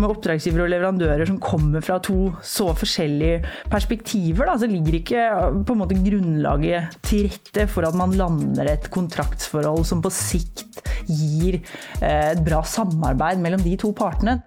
med 0.00 0.12
oppdragsgivere 0.14 0.66
og 0.66 0.72
leverandører 0.72 1.28
som 1.28 1.40
kommer 1.42 1.84
fra 1.84 1.98
to 2.04 2.30
så 2.46 2.70
forskjellige 2.76 3.40
perspektiver, 3.72 4.48
da, 4.48 4.56
så 4.60 4.68
ligger 4.70 4.98
ikke 5.00 5.26
på 5.66 5.76
en 5.76 5.82
måte 5.82 5.98
grunnlaget 6.00 7.00
til 7.06 7.28
rette 7.28 7.66
for 7.70 7.86
at 7.88 7.96
man 7.98 8.16
lander 8.18 8.72
et 8.72 8.90
kontraktsforhold 8.92 9.86
som 9.88 10.02
på 10.04 10.12
sikt 10.14 10.82
gir 11.08 11.60
eh, 12.00 12.30
et 12.32 12.44
bra 12.44 12.62
samarbeid 12.66 13.40
mellom 13.42 13.62
de 13.64 13.76
to 13.80 13.92
partene. 13.96 14.40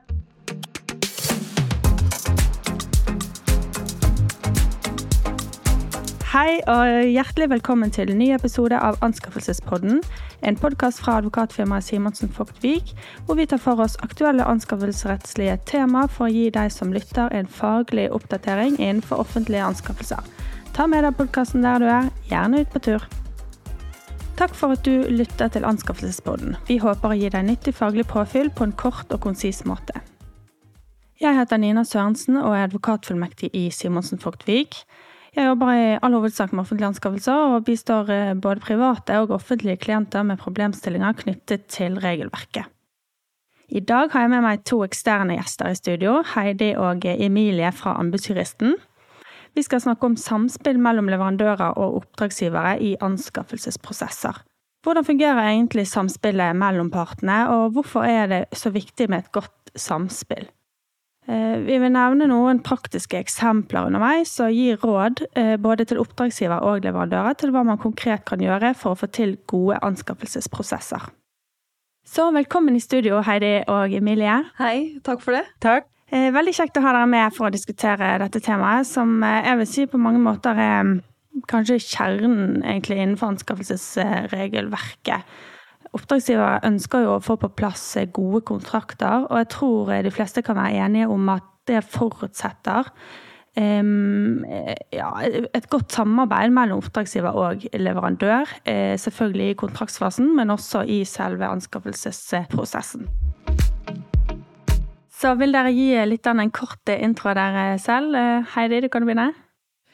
Hei 6.34 6.64
og 6.66 7.12
hjertelig 7.14 7.46
velkommen 7.52 7.92
til 7.94 8.10
en 8.10 8.18
ny 8.18 8.32
episode 8.34 8.74
av 8.74 8.96
Anskaffelsespodden. 9.06 10.00
En 10.42 10.56
podkast 10.58 11.04
fra 11.04 11.20
advokatfirmaet 11.20 11.86
Simonsen 11.86 12.32
Vik, 12.64 12.96
hvor 13.28 13.38
vi 13.38 13.46
tar 13.46 13.62
for 13.62 13.78
oss 13.78 14.00
aktuelle 14.02 14.42
anskaffelsesrettslige 14.42 15.60
tema 15.70 16.08
for 16.08 16.26
å 16.26 16.34
gi 16.34 16.48
deg 16.50 16.74
som 16.74 16.90
lytter 16.90 17.30
en 17.38 17.46
faglig 17.46 18.08
oppdatering 18.10 18.80
innenfor 18.80 19.22
offentlige 19.22 19.62
anskaffelser. 19.62 20.26
Ta 20.74 20.88
med 20.90 21.06
deg 21.06 21.14
podkasten 21.22 21.62
der 21.62 21.78
du 21.78 21.86
er, 21.86 22.10
gjerne 22.26 22.66
ut 22.66 22.74
på 22.74 22.82
tur. 22.90 23.08
Takk 24.42 24.58
for 24.58 24.74
at 24.74 24.82
du 24.90 25.06
lytter 25.14 25.54
til 25.54 25.70
Anskaffelsespodden. 25.70 26.58
Vi 26.66 26.82
håper 26.82 27.14
å 27.14 27.22
gi 27.22 27.30
deg 27.30 27.46
nyttig 27.46 27.78
faglig 27.78 28.10
påfyll 28.10 28.50
på 28.50 28.66
en 28.66 28.74
kort 28.74 29.14
og 29.14 29.22
konsis 29.22 29.62
måte. 29.70 30.02
Jeg 31.22 31.38
heter 31.38 31.62
Nina 31.62 31.86
Sørensen 31.86 32.42
og 32.42 32.56
er 32.58 32.72
advokatfullmektig 32.72 33.54
i 33.54 33.68
Simonsen 33.70 34.18
Vik. 34.50 34.82
Jeg 35.34 35.48
jobber 35.50 35.72
i 35.74 35.86
all 35.98 36.14
hovedsak 36.14 36.52
med 36.54 36.62
offentlige 36.62 36.92
anskaffelser, 36.92 37.56
og 37.56 37.66
bistår 37.66 38.10
eh, 38.14 38.36
både 38.38 38.62
private 38.62 39.18
og 39.24 39.32
offentlige 39.34 39.80
klienter 39.82 40.22
med 40.28 40.38
problemstillinger 40.38 41.16
knyttet 41.24 41.66
til 41.74 41.98
regelverket. 41.98 42.70
I 43.74 43.82
dag 43.82 44.12
har 44.14 44.28
jeg 44.28 44.30
med 44.30 44.44
meg 44.46 44.62
to 44.70 44.84
eksterne 44.86 45.34
gjester 45.40 45.72
i 45.72 45.80
studio, 45.80 46.20
Heidi 46.36 46.76
og 46.78 47.08
Emilie 47.10 47.72
fra 47.74 47.96
Anbudsjuristen. 47.98 48.76
Vi 49.58 49.64
skal 49.66 49.82
snakke 49.82 50.06
om 50.06 50.18
samspill 50.20 50.78
mellom 50.82 51.10
leverandører 51.10 51.80
og 51.82 51.98
oppdragsgivere 52.04 52.78
i 52.86 52.94
anskaffelsesprosesser. 53.02 54.44
Hvordan 54.86 55.08
fungerer 55.08 55.48
egentlig 55.48 55.88
samspillet 55.90 56.58
mellom 56.60 56.92
partene, 56.94 57.48
og 57.50 57.74
hvorfor 57.74 58.06
er 58.06 58.28
det 58.30 58.44
så 58.54 58.70
viktig 58.70 59.10
med 59.10 59.24
et 59.24 59.32
godt 59.32 59.74
samspill? 59.80 60.46
Eh, 61.24 61.58
vi 61.64 61.78
vil 61.80 61.92
nevne 61.94 62.28
noen 62.28 62.60
praktiske 62.66 63.16
eksempler 63.16 63.88
underveis 63.88 64.34
og 64.44 64.52
gi 64.52 64.74
råd 64.76 65.22
eh, 65.40 65.56
både 65.62 65.86
til 65.88 66.02
oppdragsgiver 66.04 66.60
og 66.68 66.84
leverandører 66.84 67.38
til 67.40 67.54
hva 67.56 67.64
man 67.68 67.80
konkret 67.80 68.26
kan 68.28 68.44
gjøre 68.44 68.74
for 68.76 68.92
å 68.92 69.00
få 69.00 69.08
til 69.08 69.38
gode 69.48 69.80
anskaffelsesprosesser. 69.88 71.08
Så 72.04 72.28
velkommen 72.36 72.76
i 72.76 72.84
studio, 72.84 73.22
Heidi 73.24 73.64
og 73.72 73.96
Emilie. 73.96 74.44
Hei, 74.60 75.00
takk 75.08 75.24
for 75.24 75.32
det. 75.38 75.46
Takk. 75.64 75.88
Eh, 76.12 76.28
veldig 76.36 76.54
kjekt 76.60 76.78
å 76.78 76.84
ha 76.84 76.92
dere 76.92 77.08
med 77.10 77.32
for 77.38 77.48
å 77.48 77.54
diskutere 77.54 78.20
dette 78.20 78.44
temaet, 78.44 78.84
som 78.90 79.24
jeg 79.24 79.58
vil 79.62 79.70
si 79.72 79.88
på 79.88 80.02
mange 80.02 80.20
måter 80.22 80.60
er 80.60 80.84
mm, 80.90 81.00
kanskje 81.50 81.80
kjernen 81.88 82.60
egentlig 82.60 83.00
innenfor 83.00 83.32
anskaffelsesregelverket. 83.32 85.24
Oppdragsgiver 85.94 86.64
ønsker 86.66 87.04
jo 87.06 87.16
å 87.16 87.22
få 87.22 87.38
på 87.38 87.52
plass 87.54 87.84
gode 88.16 88.42
kontrakter, 88.50 89.28
og 89.30 89.38
jeg 89.44 89.50
tror 89.54 89.92
de 90.06 90.14
fleste 90.14 90.42
kan 90.46 90.58
være 90.58 90.88
enige 90.88 91.10
om 91.14 91.30
at 91.30 91.46
det 91.70 91.84
forutsetter 91.86 92.90
um, 93.58 94.42
ja, 94.94 95.12
et 95.54 95.70
godt 95.72 95.94
samarbeid 95.94 96.54
mellom 96.56 96.82
oppdragsgiver 96.82 97.38
og 97.38 97.68
leverandør. 97.78 98.50
Eh, 98.66 98.98
selvfølgelig 99.00 99.52
i 99.52 99.60
kontraktsfasen, 99.62 100.34
men 100.36 100.54
også 100.54 100.84
i 100.90 101.04
selve 101.08 101.48
anskaffelsesprosessen. 101.48 103.08
Så 105.14 105.38
vil 105.40 105.54
dere 105.56 105.72
gi 105.72 105.94
litt 106.10 106.28
av 106.28 106.42
en 106.42 106.52
kort 106.52 106.90
intro 106.98 107.32
av 107.32 107.40
dere 107.40 107.80
selv. 107.80 108.18
Eh, 108.18 108.54
Heidi, 108.58 108.82
du 108.84 108.90
kan 108.92 109.06
begynne. 109.06 109.32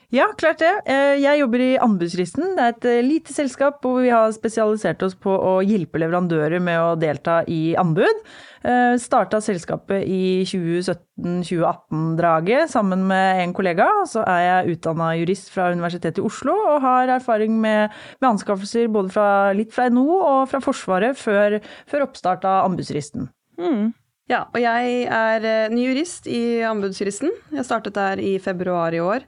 Ja, 0.09 0.31
klart 0.33 0.58
det. 0.58 0.71
Eh, 0.89 1.21
jeg 1.21 1.37
jobber 1.43 1.61
i 1.61 1.77
Anbudsristen. 1.77 2.55
Det 2.58 2.64
er 2.64 2.71
et 2.73 2.86
eh, 2.89 3.05
lite 3.05 3.30
selskap 3.30 3.77
hvor 3.86 4.02
vi 4.02 4.09
har 4.09 4.33
spesialisert 4.33 4.97
oss 5.05 5.14
på 5.14 5.30
å 5.30 5.61
hjelpe 5.61 6.02
leverandører 6.02 6.58
med 6.65 6.81
å 6.81 6.97
delta 6.97 7.45
i 7.45 7.77
anbud. 7.77 8.17
Eh, 8.65 8.97
Starta 8.97 9.37
selskapet 9.45 10.02
i 10.09 10.42
2017-2018-draget 10.49 12.73
sammen 12.73 13.05
med 13.11 13.43
en 13.43 13.53
kollega. 13.53 13.86
Så 14.09 14.25
er 14.25 14.42
jeg 14.47 14.73
utdanna 14.73 15.14
jurist 15.20 15.53
fra 15.53 15.70
Universitetet 15.70 16.17
i 16.17 16.26
Oslo 16.26 16.58
og 16.58 16.81
har 16.87 17.05
erfaring 17.20 17.61
med, 17.61 17.93
med 18.17 18.30
anskaffelser 18.31 18.89
både 18.89 19.14
fra, 19.14 19.53
litt 19.53 19.70
fra 19.76 19.89
NHO 19.93 20.17
og 20.17 20.49
fra 20.49 20.58
Forsvaret 20.64 21.17
før, 21.21 21.61
før 21.86 22.08
oppstart 22.08 22.41
av 22.49 22.65
Anbudsristen. 22.71 23.30
Mm. 23.61 23.93
Ja, 24.30 24.45
og 24.49 24.59
jeg 24.61 25.05
er 25.05 25.70
ny 25.70 25.86
jurist 25.86 26.27
i 26.30 26.61
Anbudsjuristen. 26.65 27.30
Jeg 27.53 27.65
startet 27.70 27.93
der 27.93 28.17
i 28.17 28.41
februar 28.41 28.89
i 28.97 29.02
år. 29.05 29.21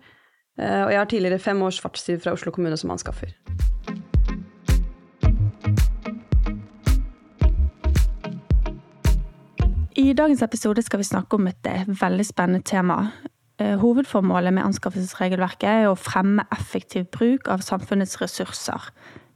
Eh, 0.62 0.84
og 0.86 0.92
jeg 0.94 1.00
har 1.00 1.10
tidligere 1.10 1.40
fem 1.42 1.62
års 1.66 1.82
fartstid 1.82 2.22
fra 2.22 2.36
Oslo 2.36 2.52
kommune 2.54 2.78
som 2.78 2.94
anskaffer. 2.94 3.34
I 9.98 10.14
dagens 10.14 10.42
episode 10.42 10.82
skal 10.82 11.02
vi 11.02 11.10
snakke 11.10 11.38
om 11.38 11.50
et 11.50 11.68
eh, 11.70 11.88
veldig 11.88 12.26
spennende 12.26 12.62
tema. 12.66 13.12
Eh, 13.60 13.76
hovedformålet 13.82 14.54
med 14.54 14.66
anskaffelsesregelverket 14.70 15.68
er 15.70 15.90
å 15.90 15.98
fremme 15.98 16.46
effektiv 16.54 17.10
bruk 17.14 17.50
av 17.50 17.66
samfunnets 17.66 18.22
ressurser. 18.22 18.92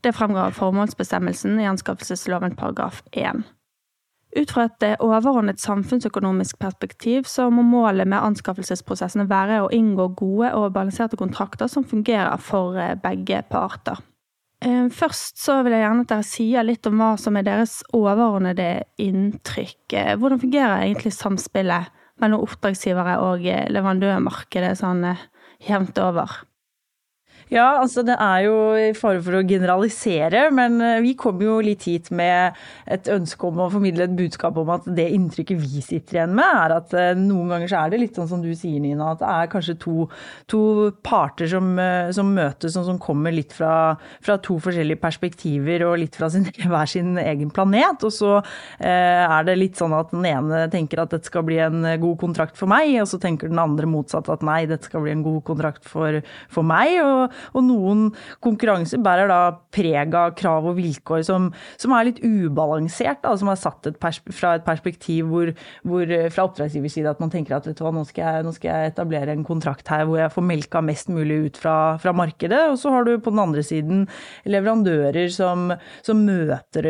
Det 0.05 0.13
fremgår 0.13 0.51
av 0.51 0.57
formålsbestemmelsen 0.59 1.57
i 1.59 1.69
anskaffelsesloven 1.69 2.57
paragraf 2.57 3.01
1. 3.11 3.43
Ut 4.35 4.51
fra 4.51 4.65
et 4.67 4.83
eh, 4.83 4.97
overordnet 4.99 5.61
samfunnsøkonomisk 5.63 6.57
perspektiv 6.59 7.27
så 7.31 7.47
må 7.53 7.63
målet 7.63 8.07
med 8.09 8.19
anskaffelsesprosessene 8.19 9.29
være 9.29 9.61
å 9.63 9.69
inngå 9.71 10.09
gode 10.19 10.49
og 10.57 10.73
balanserte 10.75 11.19
kontrakter 11.19 11.71
som 11.71 11.85
fungerer 11.87 12.35
for 12.43 12.75
eh, 12.75 12.97
begge 12.99 13.39
parter. 13.47 14.01
Eh, 14.65 14.89
først 14.91 15.39
så 15.39 15.61
vil 15.63 15.77
jeg 15.77 15.85
gjerne 15.85 16.03
at 16.03 16.11
dere 16.11 16.27
sier 16.27 16.67
litt 16.67 16.89
om 16.89 16.99
hva 16.99 17.13
som 17.21 17.39
er 17.39 17.47
deres 17.47 17.77
overordnede 17.95 18.69
inntrykk. 18.99 19.95
Hvordan 20.19 20.43
fungerer 20.43 20.83
egentlig 20.83 21.15
samspillet 21.15 21.95
mellom 22.19 22.43
oppdragsgivere 22.43 23.15
og 23.23 23.47
leverandørmarkedet 23.71 24.75
sånn 24.81 25.07
jevnt 25.63 25.99
over? 26.03 26.41
Ja, 27.53 27.75
altså 27.77 28.01
det 28.01 28.15
er 28.17 28.39
jo 28.47 28.53
i 28.73 28.87
fare 28.97 29.19
for 29.21 29.37
å 29.37 29.43
generalisere, 29.45 30.47
men 30.55 30.79
eh, 30.81 31.01
vi 31.05 31.11
kom 31.13 31.37
jo 31.45 31.59
litt 31.61 31.83
hit 31.85 32.07
med 32.09 32.57
et 32.89 33.05
ønske 33.13 33.45
om 33.45 33.59
å 33.61 33.67
formidle 33.69 34.07
et 34.07 34.15
budskap 34.17 34.57
om 34.57 34.71
at 34.73 34.87
det 34.97 35.05
inntrykket 35.13 35.61
vi 35.61 35.83
sitter 35.85 36.17
igjen 36.17 36.33
med, 36.33 36.49
er 36.63 36.73
at 36.79 36.95
eh, 36.97 37.11
noen 37.19 37.53
ganger 37.53 37.69
så 37.69 37.83
er 37.83 37.93
det 37.93 37.99
litt 38.01 38.17
sånn 38.17 38.31
som 38.31 38.41
du 38.41 38.49
sier, 38.57 38.79
Nina, 38.81 39.11
at 39.13 39.21
det 39.21 39.29
er 39.29 39.51
kanskje 39.51 39.75
to, 39.83 40.07
to 40.49 40.61
parter 41.05 41.51
som, 41.51 41.69
eh, 41.77 42.09
som, 42.17 42.31
møtes 42.33 42.79
og 42.81 42.87
som 42.89 42.97
kommer 43.03 43.35
litt 43.35 43.53
fra, 43.53 43.93
fra, 44.25 44.39
to 44.41 44.57
forskjellige 44.65 45.03
perspektiver 45.05 45.85
og 45.85 45.99
litt 46.01 46.17
fra 46.17 46.31
sin, 46.33 46.49
hver 46.71 46.89
sin 46.89 47.13
egen 47.21 47.53
planet. 47.53 48.07
Og 48.09 48.13
så 48.15 48.39
er 48.81 49.45
det 49.45 49.57
litt 49.59 49.77
sånn 49.77 49.93
at 49.95 50.09
den 50.15 50.25
ene 50.25 50.65
tenker 50.73 51.03
at 51.03 51.13
dette 51.13 51.29
skal 51.29 51.45
bli 51.45 51.61
en 51.61 51.85
god 52.01 52.17
kontrakt 52.25 52.57
for 52.57 52.73
meg, 52.73 52.89
og 53.03 53.07
så 53.11 53.21
tenker 53.21 53.53
den 53.53 53.61
andre 53.61 53.85
motsatt 53.89 54.33
at 54.33 54.41
nei, 54.45 54.63
dette 54.69 54.89
skal 54.89 55.05
bli 55.05 55.13
en 55.13 55.23
god 55.25 55.43
kontrakt 55.45 55.85
for, 55.85 56.23
for 56.49 56.65
meg. 56.65 56.97
og 57.05 57.34
og 57.53 57.65
noen 57.67 58.07
konkurranser 58.43 59.01
bærer 59.03 59.29
da 59.31 59.39
preg 59.75 60.15
av 60.15 60.35
krav 60.39 60.69
og 60.71 60.77
vilkår 60.79 61.25
som, 61.27 61.49
som 61.81 61.95
er 61.95 62.09
litt 62.09 62.21
ubalansert, 62.23 63.21
da, 63.23 63.35
som 63.39 63.51
er 63.51 63.59
satt 63.59 63.89
et 63.89 63.99
fra 64.35 64.55
et 64.55 64.65
perspektiv 64.65 65.29
hvor, 65.31 65.51
hvor 65.87 66.11
fra 66.33 66.47
oppdragsgivers 66.47 66.95
side 66.97 67.11
at 67.11 67.21
man 67.23 67.31
tenker 67.33 67.57
at 67.57 67.67
vet 67.67 67.77
du 67.77 67.83
hva, 67.85 67.93
nå 67.95 68.05
skal, 68.07 68.23
jeg, 68.27 68.45
nå 68.45 68.53
skal 68.55 68.71
jeg 68.71 68.93
etablere 68.93 69.35
en 69.35 69.45
kontrakt 69.47 69.89
her 69.91 70.05
hvor 70.07 70.19
jeg 70.21 70.33
får 70.33 70.47
melka 70.49 70.81
mest 70.85 71.11
mulig 71.13 71.39
ut 71.47 71.59
fra, 71.59 71.75
fra 72.01 72.13
markedet. 72.15 72.61
Og 72.71 72.79
så 72.81 72.93
har 72.93 73.07
du 73.07 73.15
på 73.19 73.33
den 73.33 73.43
andre 73.43 73.63
siden 73.65 74.05
leverandører 74.49 75.29
som, 75.33 75.71
som 76.05 76.23
møter 76.25 76.89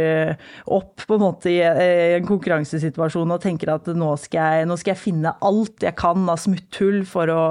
opp 0.72 1.06
på 1.06 1.18
en 1.18 1.24
måte 1.24 1.52
i 1.52 1.60
en 1.64 2.28
konkurransesituasjon 2.28 3.36
og 3.36 3.44
tenker 3.44 3.74
at 3.76 3.90
nå 3.96 4.12
skal 4.22 4.60
jeg, 4.60 4.70
nå 4.70 4.78
skal 4.80 4.96
jeg 4.96 5.04
finne 5.04 5.36
alt 5.46 5.86
jeg 5.86 5.98
kan 6.00 6.26
av 6.32 6.40
smutthull 6.42 7.04
for 7.10 7.32
å, 7.32 7.46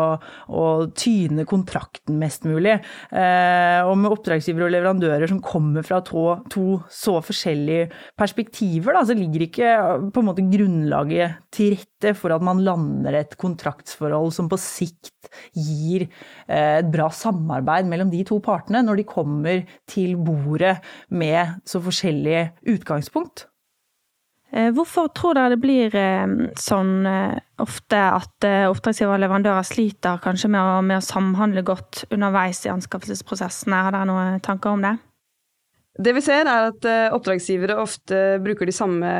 å 0.48 0.64
tyne 0.96 1.46
kontrakten 1.48 2.18
mest 2.20 2.46
mulig. 2.48 2.78
Eh, 3.14 3.80
og 3.86 3.96
med 4.00 4.12
oppdragsgivere 4.14 4.68
og 4.68 4.74
leverandører 4.74 5.30
som 5.30 5.42
kommer 5.44 5.86
fra 5.86 6.00
to, 6.06 6.24
to 6.52 6.66
så 6.92 7.18
forskjellige 7.24 7.88
perspektiver, 8.18 8.96
da, 8.96 9.04
så 9.06 9.16
ligger 9.18 9.46
ikke 9.46 9.72
på 10.14 10.22
en 10.22 10.28
måte 10.28 10.46
grunnlaget 10.50 11.40
til 11.54 11.76
rette 11.78 12.14
for 12.18 12.34
at 12.34 12.44
man 12.44 12.62
lander 12.64 13.20
et 13.20 13.36
kontraktsforhold 13.40 14.32
som 14.34 14.50
på 14.50 14.60
sikt 14.60 15.30
gir 15.56 16.06
eh, 16.06 16.80
et 16.80 16.92
bra 16.92 17.08
samarbeid 17.14 17.88
mellom 17.90 18.12
de 18.12 18.22
to 18.26 18.40
partene, 18.44 18.84
når 18.84 19.00
de 19.00 19.08
kommer 19.08 19.64
til 19.90 20.16
bordet 20.20 20.76
med 21.14 21.60
så 21.68 21.82
forskjellige 21.84 22.50
utgangspunkt. 22.74 23.48
Eh, 24.54 24.70
hvorfor 24.70 25.08
tror 25.10 25.34
dere 25.34 25.56
det 25.56 25.62
blir 25.62 25.94
eh, 25.98 26.34
sånn 26.62 27.06
eh, 27.10 27.38
ofte 27.62 27.98
at 27.98 28.46
oppdragsgiver 28.70 29.16
og 29.16 29.22
leverandører 29.24 29.66
sliter 29.66 30.20
kanskje 30.22 30.50
med 30.54 30.62
å, 30.62 30.76
med 30.86 31.00
å 31.00 31.04
samhandle 31.04 31.64
godt 31.66 32.04
underveis 32.14 32.62
i 32.66 32.70
anskaffelsesprosessene? 32.70 33.80
Har 33.86 33.96
dere 33.96 34.08
noen 34.10 34.38
tanker 34.44 34.76
om 34.76 34.84
det? 34.84 34.94
Det 35.94 36.14
vi 36.16 36.22
ser, 36.26 36.48
er 36.50 36.72
at 36.72 36.86
oppdragsgivere 37.14 37.76
ofte 37.78 38.20
bruker 38.42 38.66
de 38.66 38.74
samme 38.74 39.10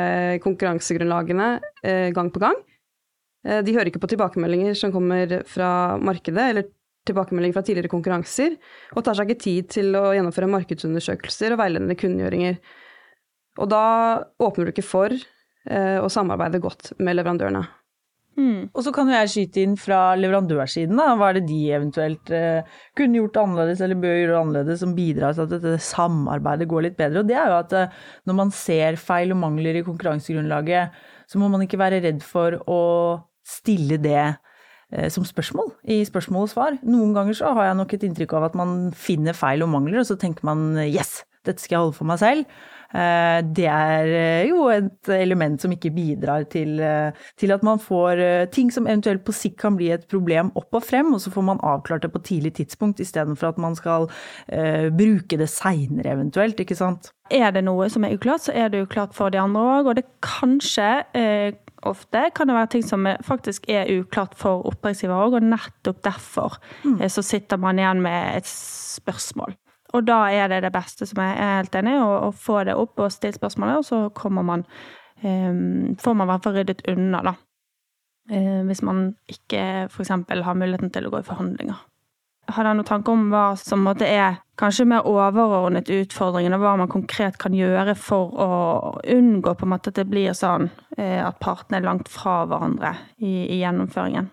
konkurransegrunnlagene 0.42 1.50
gang 2.16 2.30
på 2.34 2.42
gang. 2.42 2.56
De 3.46 3.74
hører 3.76 3.92
ikke 3.92 4.02
på 4.02 4.10
tilbakemeldinger 4.10 4.74
som 4.80 4.90
kommer 4.90 5.36
fra 5.46 5.68
markedet, 6.02 6.48
eller 6.50 6.66
tilbakemeldinger 7.06 7.54
fra 7.54 7.62
tidligere 7.68 7.92
konkurranser, 7.92 8.56
og 8.90 9.06
tar 9.06 9.20
seg 9.20 9.30
ikke 9.30 9.44
tid 9.44 9.70
til 9.76 9.94
å 10.00 10.08
gjennomføre 10.16 10.50
markedsundersøkelser 10.50 11.54
og 11.54 11.62
veiledende 11.62 11.98
kunngjøringer. 12.00 12.58
Og 13.60 13.70
da 13.70 13.84
åpner 14.42 14.66
du 14.66 14.74
ikke 14.74 14.86
for 14.86 15.14
eh, 15.14 15.98
å 16.00 16.10
samarbeide 16.12 16.62
godt 16.62 16.92
med 16.98 17.18
leverandørene. 17.18 17.64
Mm. 18.34 18.70
Og 18.74 18.82
så 18.82 18.90
kan 18.94 19.06
jo 19.06 19.14
jeg 19.14 19.30
skyte 19.30 19.62
inn 19.62 19.74
fra 19.78 19.98
leverandørsiden, 20.18 20.98
da. 20.98 21.12
Hva 21.18 21.30
er 21.30 21.38
det 21.38 21.44
de 21.46 21.58
eventuelt 21.76 22.32
eh, 22.34 22.78
kunne 22.98 23.20
gjort 23.20 23.38
annerledes 23.44 23.82
eller 23.84 24.00
bør 24.02 24.16
gjøre 24.18 24.40
annerledes 24.40 24.82
som 24.82 24.94
bidrar 24.96 25.36
til 25.36 25.46
at 25.46 25.52
dette 25.54 25.74
samarbeidet 25.82 26.68
går 26.70 26.88
litt 26.88 26.96
bedre. 26.98 27.22
Og 27.22 27.30
det 27.30 27.38
er 27.38 27.52
jo 27.52 27.60
at 27.60 27.76
eh, 27.78 28.00
når 28.26 28.38
man 28.40 28.50
ser 28.54 28.98
feil 29.00 29.34
og 29.34 29.40
mangler 29.44 29.78
i 29.78 29.84
konkurransegrunnlaget, 29.86 30.98
så 31.30 31.40
må 31.40 31.50
man 31.52 31.62
ikke 31.64 31.80
være 31.80 32.02
redd 32.04 32.24
for 32.26 32.58
å 32.70 32.82
stille 33.46 34.00
det 34.02 34.18
eh, 34.24 35.08
som 35.14 35.26
spørsmål 35.28 35.70
i 35.94 36.02
spørsmål 36.08 36.48
og 36.48 36.54
svar. 36.56 36.80
Noen 36.82 37.14
ganger 37.14 37.38
så 37.38 37.54
har 37.54 37.70
jeg 37.70 37.82
nok 37.84 37.94
et 37.94 38.08
inntrykk 38.08 38.34
av 38.40 38.50
at 38.50 38.58
man 38.58 38.90
finner 38.98 39.38
feil 39.38 39.62
og 39.62 39.70
mangler, 39.76 40.02
og 40.02 40.10
så 40.10 40.18
tenker 40.18 40.46
man 40.48 40.72
yes, 40.88 41.20
dette 41.46 41.62
skal 41.62 41.78
jeg 41.78 41.86
holde 41.86 42.00
for 42.02 42.10
meg 42.10 42.18
selv. 42.24 42.64
Eh, 42.94 43.40
det 43.56 43.66
er 43.66 44.10
eh, 44.14 44.48
jo 44.48 44.68
et 44.70 45.10
element 45.16 45.58
som 45.60 45.72
ikke 45.74 45.90
bidrar 45.94 46.44
til, 46.50 46.76
eh, 46.78 47.16
til, 47.40 47.50
at 47.50 47.64
man 47.66 47.80
får 47.82 48.22
ting 48.54 48.70
som 48.70 48.86
eventuelt 48.86 49.24
på 49.26 49.34
sikt 49.34 49.58
kan 49.64 49.78
bli 49.78 49.90
et 49.94 50.06
problem 50.10 50.52
opp 50.54 50.78
og 50.78 50.84
frem, 50.86 51.10
og 51.14 51.22
så 51.24 51.32
får 51.34 51.46
man 51.48 51.62
avklart 51.66 52.04
det 52.06 52.12
på 52.14 52.22
tidlig 52.22 52.54
tidspunkt 52.60 53.02
istedenfor 53.02 53.50
at 53.50 53.58
man 53.58 53.74
skal 53.74 54.06
uh, 54.06 54.88
bruke 54.94 55.38
det 55.38 55.48
seinere 55.50 56.14
eventuelt, 56.14 56.60
ikke 56.60 56.76
sant. 56.78 57.10
Er 57.34 57.50
det 57.54 57.64
noe 57.66 57.88
som 57.90 58.04
er 58.04 58.14
uklart, 58.14 58.46
så 58.46 58.54
er 58.54 58.70
det 58.70 58.84
uklart 58.84 59.14
for 59.16 59.32
de 59.32 59.40
andre 59.40 59.62
òg, 59.78 59.90
og 59.90 59.98
det 59.98 60.06
kanskje 60.24 60.90
uh, 61.16 61.56
ofte 61.88 62.28
kan 62.36 62.50
det 62.50 62.58
være 62.58 62.72
ting 62.76 62.86
som 62.86 63.08
faktisk 63.26 63.68
er 63.72 63.90
uklart 63.98 64.36
for 64.38 64.64
oppdragsgiver 64.70 65.26
òg, 65.26 65.38
og 65.40 65.50
nettopp 65.50 66.02
derfor 66.06 66.58
mm. 66.84 67.02
så 67.08 67.24
sitter 67.24 67.60
man 67.60 67.80
igjen 67.80 68.02
med 68.04 68.38
et 68.38 68.50
spørsmål. 68.50 69.56
Og 69.94 70.02
da 70.06 70.18
er 70.34 70.50
det 70.50 70.64
det 70.64 70.72
beste, 70.74 71.06
som 71.06 71.22
jeg 71.22 71.38
er 71.38 71.56
helt 71.60 71.78
enig 71.78 71.94
i, 71.94 72.02
å, 72.02 72.32
få 72.34 72.64
det 72.66 72.74
opp 72.78 72.98
og 72.98 73.12
stille 73.14 73.36
spørsmålet, 73.36 73.80
og 73.80 73.86
så 73.86 74.00
kommer 74.16 74.46
man 74.46 74.66
um, 75.22 75.94
Får 76.00 76.14
man 76.18 76.26
i 76.26 76.30
hvert 76.32 76.46
fall 76.46 76.56
ryddet 76.58 76.86
unna, 76.90 77.22
da. 77.30 77.34
Uh, 78.32 78.62
hvis 78.66 78.82
man 78.82 79.10
ikke 79.30 79.62
f.eks. 79.86 80.10
har 80.10 80.58
muligheten 80.58 80.90
til 80.90 81.06
å 81.06 81.12
gå 81.14 81.22
i 81.22 81.26
forhandlinger. 81.28 81.82
Har 82.50 82.66
dere 82.66 82.76
noen 82.76 82.88
tanker 82.88 83.14
om 83.14 83.28
hva 83.32 83.44
som 83.56 83.86
måtte 83.86 84.08
er 84.08 84.40
kanskje 84.60 84.84
mer 84.88 85.06
overordnet 85.08 85.88
utfordringen, 85.92 86.56
og 86.56 86.64
hva 86.64 86.74
man 86.82 86.90
konkret 86.92 87.38
kan 87.40 87.54
gjøre 87.56 87.94
for 87.96 88.34
å 88.34 88.48
unngå 89.14 89.54
på 89.54 89.64
en 89.64 89.72
måte 89.72 89.94
at 89.94 90.00
det 90.00 90.08
blir 90.10 90.34
sånn 90.36 90.68
uh, 90.98 91.20
at 91.28 91.38
partene 91.44 91.78
er 91.78 91.86
langt 91.86 92.10
fra 92.10 92.42
hverandre 92.50 92.96
i, 93.22 93.46
i 93.46 93.62
gjennomføringen? 93.62 94.32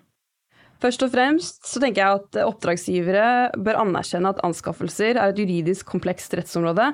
Først 0.82 1.04
og 1.06 1.12
fremst 1.14 1.68
så 1.70 1.82
tenker 1.82 2.02
jeg 2.02 2.20
at 2.22 2.38
oppdragsgivere 2.48 3.26
bør 3.62 3.82
anerkjenne 3.84 4.32
at 4.34 4.42
anskaffelser 4.46 5.14
er 5.14 5.30
et 5.30 5.42
juridisk 5.42 5.86
komplekst 5.92 6.34
rettsområde, 6.38 6.88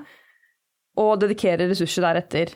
og 0.97 1.19
dedikere 1.21 1.69
ressurser 1.69 2.03
deretter. 2.03 2.55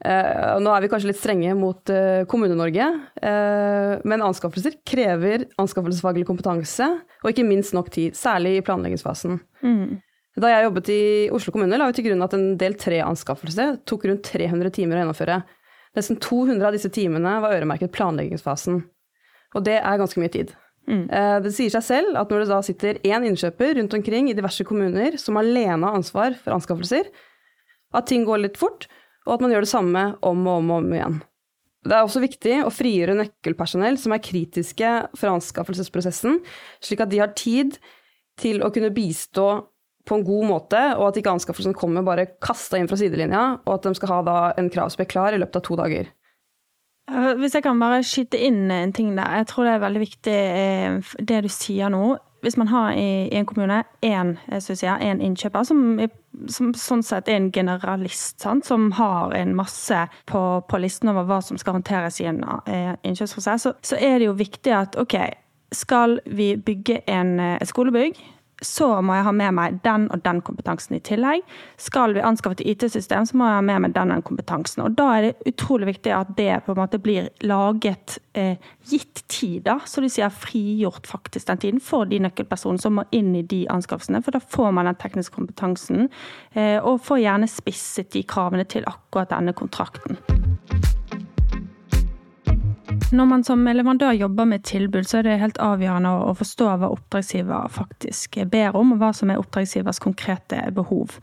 Uh, 0.00 0.56
nå 0.64 0.70
er 0.72 0.84
vi 0.84 0.88
kanskje 0.88 1.10
litt 1.10 1.18
strenge 1.20 1.52
mot 1.58 1.90
uh, 1.92 2.22
Kommune-Norge, 2.30 2.86
uh, 3.20 3.94
men 4.08 4.24
anskaffelser 4.24 4.78
krever 4.86 5.44
anskaffelsesfaglig 5.60 6.24
kompetanse, 6.28 6.86
og 7.20 7.32
ikke 7.32 7.44
minst 7.44 7.74
nok 7.76 7.90
tid, 7.92 8.16
særlig 8.16 8.56
i 8.56 8.62
planleggingsfasen. 8.64 9.36
Mm. 9.60 9.98
Da 10.40 10.52
jeg 10.54 10.68
jobbet 10.68 10.92
i 10.94 11.02
Oslo 11.34 11.52
kommune, 11.52 11.76
la 11.76 11.90
vi 11.90 11.98
til 11.98 12.06
grunn 12.08 12.24
at 12.24 12.36
en 12.36 12.46
del 12.60 12.78
tre-anskaffelse 12.80 13.66
tok 13.90 14.06
rundt 14.08 14.24
300 14.30 14.72
timer 14.78 14.96
å 14.96 15.02
gjennomføre. 15.02 15.40
Nesten 15.98 16.20
200 16.22 16.64
av 16.64 16.76
disse 16.76 16.92
timene 16.94 17.34
var 17.42 17.58
øremerket 17.58 17.92
planleggingsfasen. 17.92 18.80
Og 19.58 19.64
det 19.66 19.80
er 19.82 20.00
ganske 20.00 20.22
mye 20.22 20.32
tid. 20.32 20.54
Mm. 20.88 21.04
Eh, 21.12 21.36
det 21.44 21.52
sier 21.54 21.72
seg 21.72 21.84
selv 21.86 22.18
at 22.18 22.30
når 22.32 22.44
det 22.44 22.50
da 22.50 22.60
sitter 22.66 23.00
én 23.06 23.26
innkjøper 23.28 23.76
rundt 23.78 23.96
omkring 23.98 24.30
i 24.30 24.36
diverse 24.36 24.64
kommuner 24.66 25.18
som 25.20 25.38
alene 25.40 25.86
har 25.86 25.98
ansvar 25.98 26.36
for 26.40 26.56
anskaffelser, 26.56 27.10
at 27.94 28.06
ting 28.06 28.24
går 28.26 28.44
litt 28.44 28.60
fort, 28.60 28.86
og 29.26 29.36
at 29.36 29.44
man 29.44 29.52
gjør 29.52 29.66
det 29.66 29.72
samme 29.72 30.04
om 30.26 30.46
og 30.46 30.62
om 30.62 30.72
og 30.72 30.80
om 30.80 30.94
igjen. 30.96 31.18
Det 31.80 31.96
er 31.96 32.04
også 32.04 32.20
viktig 32.20 32.58
å 32.66 32.72
frigjøre 32.72 33.16
nøkkelpersonell 33.16 33.96
som 34.00 34.12
er 34.12 34.22
kritiske 34.24 34.88
for 35.16 35.32
anskaffelsesprosessen, 35.32 36.40
slik 36.84 37.00
at 37.04 37.12
de 37.12 37.22
har 37.22 37.32
tid 37.38 37.78
til 38.40 38.60
å 38.64 38.70
kunne 38.72 38.92
bistå 38.92 39.48
på 40.08 40.16
en 40.16 40.24
god 40.26 40.46
måte, 40.48 40.80
og 40.98 41.10
at 41.10 41.20
ikke 41.20 41.32
anskaffelsen 41.32 41.76
kommer 41.76 42.04
bare 42.04 42.26
kasta 42.42 42.80
inn 42.80 42.88
fra 42.90 42.98
sidelinja, 43.00 43.44
og 43.64 43.76
at 43.76 43.86
de 43.86 43.94
skal 43.96 44.12
ha 44.12 44.38
en 44.60 44.70
kravspekk 44.72 45.12
klar 45.12 45.36
i 45.36 45.40
løpet 45.40 45.60
av 45.60 45.64
to 45.66 45.76
dager. 45.80 46.10
Hvis 47.10 47.54
jeg 47.54 47.64
kan 47.64 47.80
bare 47.80 48.02
skyte 48.06 48.38
inn 48.38 48.70
en 48.70 48.92
ting 48.94 49.16
der. 49.16 49.40
Jeg 49.40 49.46
tror 49.50 49.66
det 49.66 49.72
er 49.72 49.84
veldig 49.84 50.00
viktig 50.00 50.34
eh, 50.34 51.14
det 51.18 51.42
du 51.42 51.48
sier 51.50 51.90
nå. 51.90 52.16
Hvis 52.40 52.56
man 52.56 52.68
har 52.68 52.92
i, 52.96 53.28
en 53.36 53.46
kommune 53.46 53.82
én 54.00 54.36
innkjøper 55.20 55.64
som, 55.64 56.00
som, 56.48 56.70
sånn 56.72 57.02
sett 57.04 57.28
er 57.28 57.36
en 57.36 57.50
generalist, 57.52 58.40
sant? 58.40 58.64
som 58.64 58.88
har 58.96 59.34
en 59.36 59.52
masse 59.56 60.06
på, 60.30 60.40
på, 60.68 60.80
listen 60.80 61.12
over 61.12 61.28
hva 61.28 61.42
som 61.44 61.60
skal 61.60 61.76
håndteres 61.76 62.20
i 62.22 62.30
en 62.30 62.40
eh, 62.64 62.94
innkjøpsprosess, 63.04 63.66
så, 63.66 63.74
så, 63.84 64.00
er 64.00 64.18
det 64.18 64.30
jo 64.30 64.38
viktig 64.38 64.72
at 64.72 64.96
OK, 65.00 65.18
skal 65.76 66.20
vi 66.26 66.54
bygge 66.56 67.02
en, 67.10 67.36
eh, 67.40 67.66
skolebygg? 67.68 68.16
Så 68.60 68.88
må 69.02 69.16
jeg 69.16 69.26
ha 69.26 69.32
med 69.34 69.54
meg 69.56 69.78
den 69.84 70.06
og 70.12 70.22
den 70.24 70.40
kompetansen 70.44 70.98
i 70.98 71.02
tillegg. 71.04 71.44
Skal 71.80 72.14
vi 72.16 72.24
anskaffe 72.24 72.58
et 72.58 72.64
IT-system, 72.74 73.26
så 73.26 73.38
må 73.38 73.48
jeg 73.48 73.58
ha 73.58 73.64
med 73.64 73.84
meg 73.86 73.94
den 73.96 74.12
og 74.12 74.18
den 74.18 74.26
kompetansen. 74.26 74.84
Og 74.84 74.96
da 74.98 75.08
er 75.16 75.28
det 75.28 75.52
utrolig 75.54 75.90
viktig 75.94 76.12
at 76.16 76.34
det 76.36 76.50
på 76.66 76.74
en 76.74 76.80
måte 76.82 77.00
blir 77.02 77.30
laget 77.46 78.18
eh, 78.38 78.60
gitt 78.90 79.24
tid, 79.32 79.64
da. 79.68 79.78
Så 79.88 80.04
du 80.04 80.10
sier 80.12 80.32
frigjort 80.34 81.08
faktisk 81.08 81.48
den 81.48 81.64
tiden 81.64 81.82
for 81.84 82.08
de 82.10 82.20
nøkkelpersonene 82.22 82.82
som 82.82 82.98
må 83.00 83.06
inn 83.16 83.32
i 83.38 83.44
de 83.46 83.64
anskaffelsene. 83.72 84.22
For 84.24 84.36
da 84.36 84.44
får 84.44 84.72
man 84.76 84.90
den 84.90 85.00
tekniske 85.00 85.36
kompetansen, 85.36 86.10
eh, 86.52 86.78
og 86.78 87.00
får 87.06 87.24
gjerne 87.24 87.50
spisset 87.50 88.12
de 88.12 88.24
kravene 88.28 88.68
til 88.68 88.88
akkurat 88.90 89.32
denne 89.32 89.56
kontrakten. 89.56 90.20
Når 93.10 93.26
man 93.26 93.42
som 93.44 93.64
leverandør 93.66 94.12
jobber 94.12 94.46
med 94.46 94.64
tilbud, 94.68 95.04
så 95.08 95.18
er 95.18 95.26
det 95.26 95.40
helt 95.40 95.58
avgjørende 95.62 96.12
å 96.28 96.34
forstå 96.38 96.68
hva 96.78 96.90
oppdragsgiver 96.94 97.72
faktisk 97.74 98.38
ber 98.52 98.76
om, 98.78 98.94
og 98.94 99.02
hva 99.02 99.10
som 99.16 99.32
er 99.32 99.40
oppdragsgivers 99.40 99.98
konkrete 100.02 100.62
behov. 100.76 101.18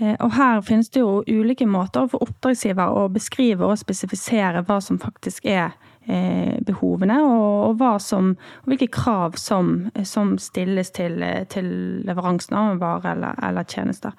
Eh, 0.00 0.16
og 0.18 0.32
her 0.34 0.62
finnes 0.66 0.90
det 0.90 1.04
jo 1.04 1.22
ulike 1.28 1.66
måter 1.70 2.08
for 2.10 2.24
oppdragsgiver 2.26 2.96
å 2.98 3.06
beskrive 3.14 3.66
og 3.68 3.78
spesifisere 3.78 4.64
hva 4.66 4.80
som 4.82 4.98
faktisk 4.98 5.46
er 5.46 5.76
eh, 6.08 6.58
behovene, 6.66 7.20
og, 7.22 7.84
som, 8.02 8.32
og 8.64 8.72
hvilke 8.72 8.90
krav 8.96 9.38
som, 9.38 9.90
som 10.02 10.34
stilles 10.42 10.90
til, 10.96 11.22
til 11.52 11.68
leveransen 12.08 12.58
av 12.58 12.72
en 12.72 12.82
vare 12.82 13.14
eller, 13.14 13.38
eller 13.46 13.68
tjenester. 13.70 14.16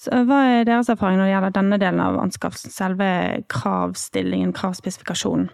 Så 0.00 0.24
hva 0.26 0.40
er 0.50 0.64
deres 0.66 0.88
erfaring 0.90 1.20
når 1.20 1.28
det 1.28 1.34
gjelder 1.34 1.52
denne 1.58 1.80
delen 1.80 2.00
av 2.02 2.16
anskaffelsen, 2.22 2.72
selve 2.74 3.10
kravstillingen, 3.52 4.56
kravspesifikasjonen? 4.56 5.52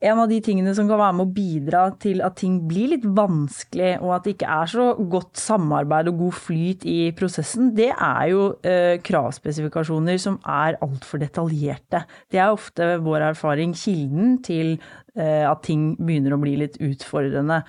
En 0.00 0.20
av 0.22 0.30
de 0.30 0.38
tingene 0.40 0.72
som 0.76 0.88
kan 0.88 1.00
være 1.00 1.16
med 1.18 1.26
å 1.26 1.34
bidra 1.36 1.82
til 2.00 2.22
at 2.24 2.38
ting 2.40 2.56
blir 2.68 2.94
litt 2.94 3.04
vanskelig, 3.04 3.98
og 4.00 4.14
at 4.16 4.24
det 4.24 4.34
ikke 4.36 4.54
er 4.54 4.70
så 4.72 4.86
godt 5.12 5.40
samarbeid 5.40 6.08
og 6.08 6.22
god 6.22 6.38
flyt 6.38 6.86
i 6.88 6.96
prosessen, 7.16 7.74
det 7.76 7.90
er 7.92 8.30
jo 8.32 8.46
eh, 8.64 8.96
kravspesifikasjoner 9.04 10.16
som 10.22 10.40
er 10.48 10.80
altfor 10.80 11.20
detaljerte. 11.20 12.06
Det 12.32 12.40
er 12.40 12.54
ofte 12.54 12.94
vår 13.04 13.28
erfaring 13.34 13.76
kilden 13.76 14.38
til 14.46 14.78
eh, 15.18 15.44
at 15.44 15.62
ting 15.68 15.92
begynner 16.00 16.36
å 16.36 16.42
bli 16.42 16.56
litt 16.64 16.80
utfordrende. 16.80 17.60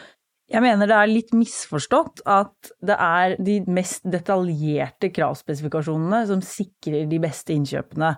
Jeg 0.52 0.64
mener 0.66 0.88
det 0.90 0.96
er 0.98 1.08
litt 1.08 1.30
misforstått 1.36 2.26
at 2.28 2.72
det 2.84 2.96
er 2.96 3.38
de 3.40 3.62
mest 3.72 4.04
detaljerte 4.12 5.08
kravspesifikasjonene 5.16 6.26
som 6.28 6.44
sikrer 6.44 7.08
de 7.12 7.20
beste 7.24 7.56
innkjøpene. 7.56 8.18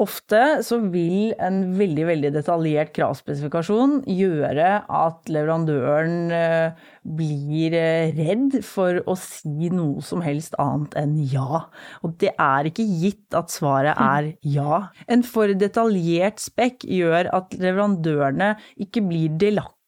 Ofte 0.00 0.62
så 0.64 0.78
vil 0.92 1.34
en 1.42 1.58
veldig 1.76 2.04
veldig 2.08 2.30
detaljert 2.32 2.94
kravspesifikasjon 2.96 3.98
gjøre 4.08 4.70
at 4.88 5.28
leverandøren 5.32 6.32
eh, 6.32 6.78
blir 7.04 7.76
eh, 7.76 8.14
redd 8.16 8.56
for 8.64 9.02
å 9.04 9.16
si 9.20 9.68
noe 9.72 10.00
som 10.04 10.24
helst 10.24 10.56
annet 10.62 10.96
enn 11.02 11.18
ja. 11.28 11.66
Og 12.00 12.16
det 12.22 12.32
er 12.40 12.70
ikke 12.70 12.86
gitt 12.88 13.36
at 13.36 13.52
svaret 13.52 14.00
er 14.00 14.32
ja. 14.48 14.86
En 15.12 15.26
for 15.26 15.52
detaljert 15.52 16.40
spekk 16.40 16.88
gjør 16.88 17.28
at 17.36 17.52
leverandørene 17.60 18.54
ikke 18.80 19.04
blir 19.04 19.36
delaktige 19.36 19.78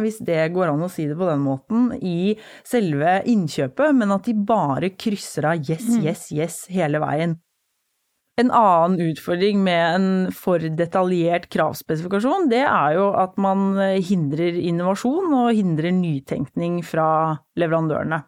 hvis 0.00 0.20
det 0.24 0.40
går 0.54 0.70
an 0.70 0.84
å 0.86 0.90
si 0.92 1.08
det 1.10 1.16
på 1.18 1.26
den 1.28 1.42
måten, 1.42 1.88
i 1.98 2.36
selve 2.64 3.18
innkjøpet, 3.28 3.96
men 3.98 4.14
at 4.14 4.28
de 4.28 4.36
bare 4.38 4.94
krysser 4.94 5.50
av 5.50 5.64
yes, 5.66 5.88
mm. 5.90 6.04
yes, 6.06 6.28
yes 6.32 6.60
hele 6.70 7.02
veien. 7.02 7.34
En 8.40 8.50
annen 8.50 8.98
utfordring 9.12 9.60
med 9.62 9.82
en 9.94 10.06
for 10.34 10.58
detaljert 10.58 11.46
kravspesifikasjon, 11.54 12.48
det 12.50 12.64
er 12.66 12.96
jo 12.96 13.12
at 13.14 13.36
man 13.38 13.76
hindrer 14.02 14.58
innovasjon 14.58 15.30
og 15.38 15.52
hindrer 15.54 15.94
nytenkning 15.94 16.80
fra 16.82 17.06
leverandørene. 17.60 18.24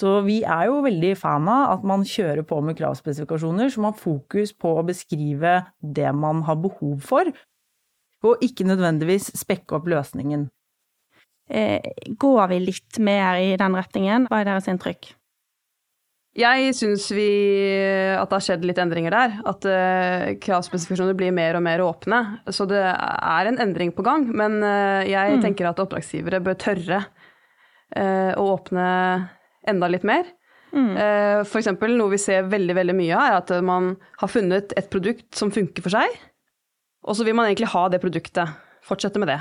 Så 0.00 0.20
vi 0.24 0.40
er 0.40 0.70
jo 0.70 0.80
veldig 0.84 1.12
fan 1.18 1.48
av 1.50 1.74
at 1.74 1.84
man 1.88 2.06
kjører 2.08 2.46
på 2.48 2.62
med 2.64 2.78
kravspesifikasjoner 2.78 3.68
som 3.72 3.88
har 3.88 3.98
fokus 4.00 4.54
på 4.56 4.72
å 4.78 4.86
beskrive 4.88 5.58
det 5.80 6.10
man 6.16 6.44
har 6.48 6.60
behov 6.60 7.00
for. 7.04 7.32
og 8.20 8.42
ikke 8.44 8.66
nødvendigvis 8.68 9.30
spekke 9.40 9.78
opp 9.78 9.86
løsningen. 9.88 10.42
Eh, 11.48 11.80
går 12.20 12.50
vi 12.50 12.58
litt 12.60 12.98
mer 13.00 13.40
i 13.40 13.54
den 13.56 13.72
retningen? 13.72 14.26
Hva 14.28 14.42
er 14.42 14.50
deres 14.50 14.68
inntrykk? 14.68 15.14
Jeg 16.38 16.74
syns 16.78 17.08
vi 17.10 17.26
at 18.14 18.30
det 18.30 18.36
har 18.36 18.44
skjedd 18.44 18.66
litt 18.68 18.78
endringer 18.78 19.14
der. 19.14 19.32
At 19.50 19.66
uh, 19.66 20.26
kravspesifikasjoner 20.42 21.16
blir 21.18 21.34
mer 21.34 21.58
og 21.58 21.64
mer 21.66 21.82
åpne. 21.82 22.20
Så 22.54 22.68
det 22.70 22.80
er 22.80 23.50
en 23.50 23.58
endring 23.62 23.90
på 23.96 24.04
gang. 24.06 24.28
Men 24.30 24.60
uh, 24.62 25.02
jeg 25.02 25.40
mm. 25.40 25.42
tenker 25.42 25.70
at 25.70 25.82
oppdragsgivere 25.82 26.42
bør 26.46 26.58
tørre 26.60 27.02
uh, 27.02 28.32
å 28.38 28.46
åpne 28.54 28.86
enda 29.70 29.90
litt 29.90 30.06
mer. 30.06 30.28
Mm. 30.70 30.92
Uh, 30.94 31.40
for 31.42 31.58
eksempel, 31.58 31.96
noe 31.98 32.14
vi 32.14 32.20
ser 32.22 32.46
veldig 32.50 32.76
veldig 32.78 32.96
mye 32.96 33.16
av, 33.16 33.26
er 33.26 33.38
at 33.40 33.54
man 33.66 33.94
har 34.22 34.30
funnet 34.30 34.74
et 34.78 34.90
produkt 34.92 35.34
som 35.36 35.50
funker 35.54 35.82
for 35.82 35.98
seg, 35.98 36.14
og 37.06 37.16
så 37.16 37.26
vil 37.26 37.34
man 37.34 37.48
egentlig 37.48 37.72
ha 37.72 37.88
det 37.90 38.00
produktet. 38.02 38.54
Fortsette 38.86 39.20
med 39.22 39.32
det. 39.32 39.40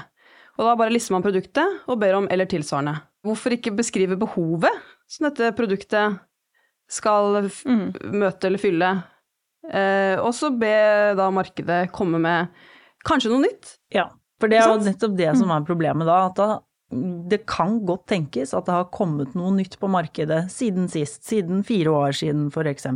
Og 0.58 0.66
da 0.68 0.74
bare 0.80 0.92
lister 0.92 1.16
man 1.16 1.24
produktet 1.24 1.86
og 1.88 2.00
ber 2.02 2.18
om 2.18 2.28
eller 2.32 2.50
tilsvarende. 2.50 2.98
Hvorfor 3.24 3.56
ikke 3.56 3.76
beskrive 3.78 4.18
behovet 4.20 4.74
som 5.10 5.28
dette 5.30 5.52
produktet 5.56 6.20
skal 6.90 7.42
mm. 7.46 7.86
møte 8.18 8.50
eller 8.50 8.62
fylle. 8.62 8.92
Eh, 9.70 10.16
og 10.18 10.32
så 10.36 10.50
be 10.56 10.74
da 11.18 11.28
markedet 11.34 11.84
komme 11.94 12.22
med 12.22 12.54
kanskje 13.06 13.32
noe 13.34 13.46
nytt. 13.46 13.76
Ja, 13.94 14.08
for 14.40 14.52
det 14.52 14.62
er 14.62 14.72
jo 14.72 14.82
nettopp 14.86 15.18
det 15.20 15.32
som 15.36 15.50
mm. 15.50 15.56
er 15.58 15.68
problemet 15.68 16.10
da. 16.10 16.20
At 16.30 16.40
da 16.40 16.50
det 16.90 17.44
kan 17.46 17.76
godt 17.86 18.08
tenkes 18.10 18.50
at 18.58 18.66
det 18.66 18.74
har 18.74 18.88
kommet 18.94 19.36
noe 19.38 19.52
nytt 19.54 19.76
på 19.78 19.90
markedet 19.92 20.40
siden 20.50 20.88
sist, 20.90 21.22
siden 21.28 21.62
fire 21.66 21.92
år 21.94 22.16
siden 22.18 22.48
f.eks. 22.50 22.88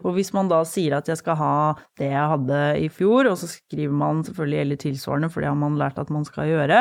Og 0.00 0.14
hvis 0.16 0.32
man 0.32 0.48
da 0.48 0.62
sier 0.68 0.96
at 0.96 1.10
jeg 1.10 1.20
skal 1.20 1.36
ha 1.36 1.56
det 2.00 2.08
jeg 2.08 2.30
hadde 2.32 2.60
i 2.80 2.86
fjor, 2.92 3.28
og 3.28 3.36
så 3.40 3.50
skriver 3.50 3.92
man 4.00 4.22
selvfølgelig 4.24 4.60
eller 4.62 4.80
tilsvarende, 4.80 5.30
for 5.32 5.44
det 5.44 5.50
har 5.50 5.58
man 5.60 5.76
lært 5.80 6.00
at 6.00 6.12
man 6.14 6.24
skal 6.24 6.48
gjøre, 6.48 6.78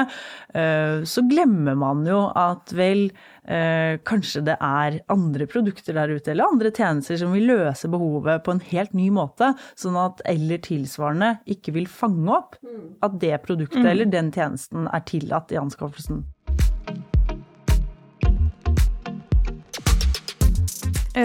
eh, 0.55 1.03
så 1.03 1.25
glemmer 1.27 1.75
man 1.79 2.07
jo 2.07 2.21
at 2.31 2.71
vel, 2.77 3.09
eh, 3.43 3.99
kanskje 4.07 4.45
det 4.47 4.55
er 4.63 5.01
andre 5.11 5.49
produkter 5.51 5.99
der 5.99 6.15
ute, 6.15 6.31
eller 6.31 6.47
andre 6.47 6.71
tjenester 6.71 7.19
som 7.19 7.35
vil 7.35 7.49
løse 7.51 7.91
behovet 7.91 8.45
på 8.47 8.55
en 8.55 8.63
helt 8.71 8.95
ny 8.95 9.09
måte, 9.11 9.51
sånn 9.75 9.99
at 9.99 10.23
eller 10.31 10.63
tilsvarende 10.63 11.35
ikke 11.43 11.75
vil 11.75 11.91
fange 11.91 12.31
opp 12.31 12.55
at 13.03 13.19
det 13.19 13.35
produktet 13.43 13.83
mm. 13.83 13.91
eller 13.91 14.15
den 14.15 14.31
tjenesten 14.31 14.87
er 14.87 15.03
tillatt 15.07 15.51
i 15.51 15.59
anskaffelsen. 15.59 16.23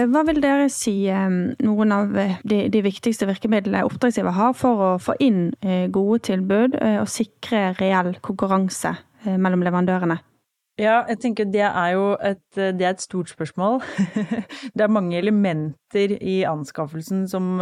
Hva 0.09 0.23
vil 0.25 0.41
dere 0.41 0.69
si 0.73 0.95
noen 1.05 1.93
av 1.93 2.17
eh, 2.17 2.37
de, 2.47 2.65
de 2.73 2.83
viktigste 2.85 3.27
virkemidlene 3.29 3.83
oppdragsgiver 3.85 4.33
har 4.33 4.53
for 4.57 4.81
å 4.81 4.91
få 5.01 5.17
inn 5.23 5.51
eh, 5.61 5.85
gode 5.93 6.23
tilbud 6.29 6.77
og 6.81 7.09
sikre 7.11 7.71
reell 7.79 8.15
konkurranse 8.25 8.95
mellom 9.23 9.63
leverandørene? 9.63 10.17
Ja, 10.81 11.03
jeg 11.05 11.19
tenker 11.21 11.45
det 11.53 11.61
er 11.67 11.89
jo 11.93 12.05
et, 12.17 12.41
det 12.57 12.81
er 12.81 12.95
et 12.95 13.01
stort 13.03 13.29
spørsmål. 13.29 13.83
det 14.73 14.81
er 14.81 14.89
mange 14.89 15.19
elementer 15.19 16.15
i 16.17 16.39
anskaffelsen 16.49 17.27
som, 17.29 17.61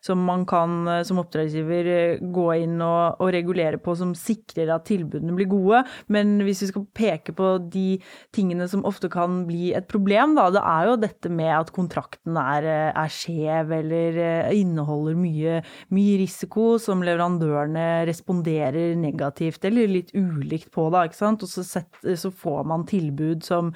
som 0.00 0.22
man 0.24 0.46
kan 0.48 0.88
som 1.04 1.20
oppdragsgiver 1.20 2.16
gå 2.32 2.46
inn 2.62 2.78
og, 2.80 3.20
og, 3.20 3.28
regulere 3.34 3.76
på, 3.76 3.92
som 4.00 4.14
sikrer 4.16 4.72
at 4.72 4.86
tilbudene 4.88 5.34
blir 5.36 5.50
gode. 5.50 5.82
Men 6.08 6.38
hvis 6.46 6.62
vi 6.64 6.70
skal 6.70 6.86
peke 6.96 7.34
på 7.36 7.50
de 7.74 7.98
tingene 8.32 8.64
som 8.72 8.86
ofte 8.88 9.10
kan 9.12 9.42
bli 9.44 9.74
et 9.76 9.84
problem, 9.92 10.32
da, 10.40 10.48
det 10.56 10.64
er 10.64 10.88
jo 10.88 10.96
dette 11.02 11.34
med 11.36 11.52
at 11.58 11.74
kontrakten 11.76 12.40
er, 12.40 12.70
er 12.88 13.12
skjev 13.12 13.76
eller 13.82 14.48
inneholder 14.56 15.20
mye, 15.20 15.60
mye 15.92 16.16
risiko 16.24 16.78
som 16.80 17.04
leverandørene 17.04 18.06
responderer 18.08 18.96
negativt 18.96 19.68
eller 19.68 19.92
litt 19.92 20.16
ulikt 20.16 20.72
på, 20.72 20.88
da, 20.96 21.04
ikke 21.04 21.20
sant. 21.20 21.44
Og 21.44 21.52
så, 21.52 21.68
set, 21.76 22.00
så 22.16 22.32
får 22.46 22.55
man 22.64 22.86
tilbud 22.88 23.44
som, 23.44 23.72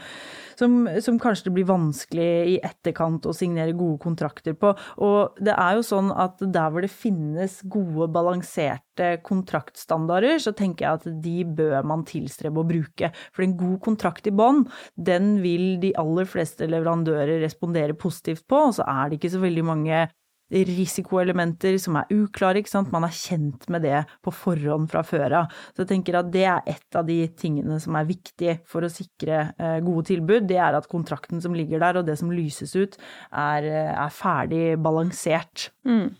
som, 0.59 0.85
som, 1.03 1.19
kanskje 1.21 1.49
det 1.49 1.55
blir 1.59 1.69
vanskelig 1.69 2.29
i 2.55 2.57
etterkant 2.65 3.27
å 3.29 3.35
signere 3.37 3.77
gode 3.77 4.01
kontrakter 4.03 4.57
på. 4.57 4.73
Og 5.05 5.41
det 5.43 5.57
er 5.57 5.77
jo 5.79 5.87
sånn 5.87 6.13
at 6.15 6.41
der 6.41 6.71
hvor 6.73 6.87
det 6.87 6.93
finnes 6.93 7.61
gode, 7.71 8.09
balanserte 8.15 9.11
kontraktstandarder, 9.27 10.39
så 10.43 10.55
tenker 10.57 10.87
jeg 10.87 11.01
at 11.01 11.23
de 11.25 11.37
bør 11.45 11.85
man 11.89 12.07
tilstrebe 12.09 12.63
å 12.63 12.69
bruke. 12.69 13.13
For 13.37 13.47
en 13.47 13.57
god 13.61 13.81
kontrakt 13.85 14.29
i 14.31 14.35
bånn, 14.35 14.65
den 14.97 15.37
vil 15.45 15.81
de 15.83 15.93
aller 16.01 16.29
fleste 16.29 16.69
leverandører 16.71 17.41
respondere 17.45 17.97
positivt 17.99 18.47
på, 18.49 18.69
og 18.71 18.79
så 18.79 18.89
er 18.89 19.11
det 19.11 19.21
ikke 19.21 19.35
så 19.35 19.43
veldig 19.43 19.67
mange 19.67 20.07
risikoelementer 20.51 21.77
som 21.81 21.97
er 22.01 22.11
uklare, 22.15 22.61
ikke 22.61 22.73
sant. 22.73 22.91
Man 22.95 23.07
er 23.07 23.15
kjent 23.15 23.69
med 23.71 23.85
det 23.87 24.03
på 24.25 24.33
forhånd 24.35 24.91
fra 24.91 25.03
før 25.07 25.37
av. 25.43 25.59
Så 25.75 25.85
jeg 25.85 25.93
tenker 25.93 26.19
at 26.21 26.33
det 26.35 26.47
er 26.51 26.67
et 26.71 26.99
av 26.99 27.07
de 27.07 27.19
tingene 27.39 27.79
som 27.83 27.99
er 27.99 28.09
viktig 28.09 28.57
for 28.69 28.87
å 28.87 28.91
sikre 28.93 29.43
eh, 29.55 29.79
gode 29.87 30.09
tilbud. 30.11 30.49
Det 30.51 30.59
er 30.59 30.79
at 30.79 30.91
kontrakten 30.91 31.43
som 31.43 31.55
ligger 31.57 31.83
der 31.83 32.01
og 32.01 32.09
det 32.09 32.19
som 32.21 32.33
lyses 32.35 32.75
ut, 32.75 32.99
er, 33.31 33.71
eh, 33.71 33.95
er 33.95 34.15
ferdig 34.15 34.75
balansert. 34.83 35.71
Mm. 35.87 36.11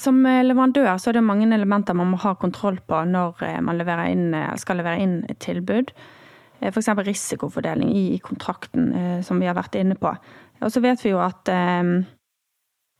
Som 0.00 0.22
eh, 0.28 0.44
leverandør 0.44 0.92
så 1.00 1.10
er 1.10 1.20
det 1.20 1.26
mange 1.26 1.48
elementer 1.48 1.96
man 1.96 2.12
må 2.12 2.20
ha 2.22 2.36
kontroll 2.40 2.80
på 2.84 3.04
når 3.08 3.40
man 3.64 3.80
inn, 4.08 4.32
skal 4.60 4.82
levere 4.82 5.00
inn 5.00 5.22
et 5.32 5.40
tilbud. 5.40 5.94
F.eks. 6.62 6.92
risikofordeling 6.94 7.88
i 7.90 8.20
kontrakten, 8.22 8.92
som 9.26 9.40
vi 9.42 9.48
har 9.48 9.56
vært 9.58 9.74
inne 9.80 9.96
på. 9.98 10.12
Og 10.62 10.70
så 10.70 10.78
vet 10.78 11.00
vi 11.02 11.10
jo 11.10 11.18
at 11.18 11.50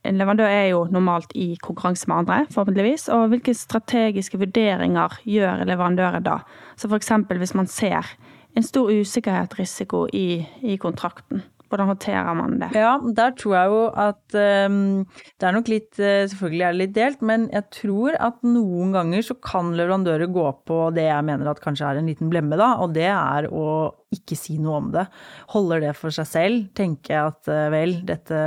en 0.03 0.19
leverandør 0.19 0.51
er 0.51 0.69
jo 0.73 0.83
normalt 0.91 1.31
i 1.39 1.53
konkurranse 1.63 2.09
med 2.11 2.25
andre, 2.25 2.39
forhåpentligvis. 2.51 3.09
Og 3.15 3.29
hvilke 3.33 3.55
strategiske 3.55 4.41
vurderinger 4.41 5.21
gjør 5.29 5.65
leverandøren 5.69 6.27
da? 6.27 6.41
Så 6.77 6.91
f.eks. 6.91 7.13
hvis 7.31 7.55
man 7.59 7.71
ser 7.71 8.15
en 8.59 8.67
stor 8.67 8.91
usikkerhet, 8.91 9.55
risiko, 9.59 10.05
i, 10.13 10.43
i 10.61 10.77
kontrakten. 10.81 11.45
Hvordan 11.73 11.89
håndterer 11.89 12.35
man 12.37 12.59
det? 12.61 12.69
Ja, 12.77 12.99
der 13.17 13.31
tror 13.33 13.55
jeg 13.57 13.71
jo 13.73 13.79
at 13.97 14.37
um, 14.69 15.07
det 15.41 15.47
er 15.49 15.55
nok 15.57 15.71
litt 15.73 15.97
uh, 16.03 16.27
Selvfølgelig 16.29 16.67
er 16.67 16.75
det 16.75 16.81
litt 16.83 16.93
delt, 16.99 17.23
men 17.25 17.47
jeg 17.49 17.65
tror 17.73 18.19
at 18.21 18.43
noen 18.45 18.93
ganger 18.93 19.25
så 19.25 19.39
kan 19.41 19.71
leverandører 19.79 20.29
gå 20.35 20.45
på 20.69 20.83
det 20.93 21.07
jeg 21.07 21.25
mener 21.31 21.49
at 21.49 21.63
kanskje 21.65 21.89
er 21.89 22.03
en 22.03 22.13
liten 22.13 22.29
blemme, 22.29 22.61
da, 22.61 22.75
og 22.85 22.93
det 22.93 23.09
er 23.09 23.49
å 23.49 23.89
ikke 24.13 24.37
si 24.37 24.59
noe 24.61 24.83
om 24.83 24.93
det. 24.93 25.07
Holder 25.55 25.87
det 25.87 25.97
for 25.97 26.13
seg 26.13 26.29
selv, 26.29 26.69
tenker 26.77 27.17
jeg 27.17 27.33
at 27.33 27.53
uh, 27.55 27.71
vel, 27.73 28.03
dette 28.05 28.43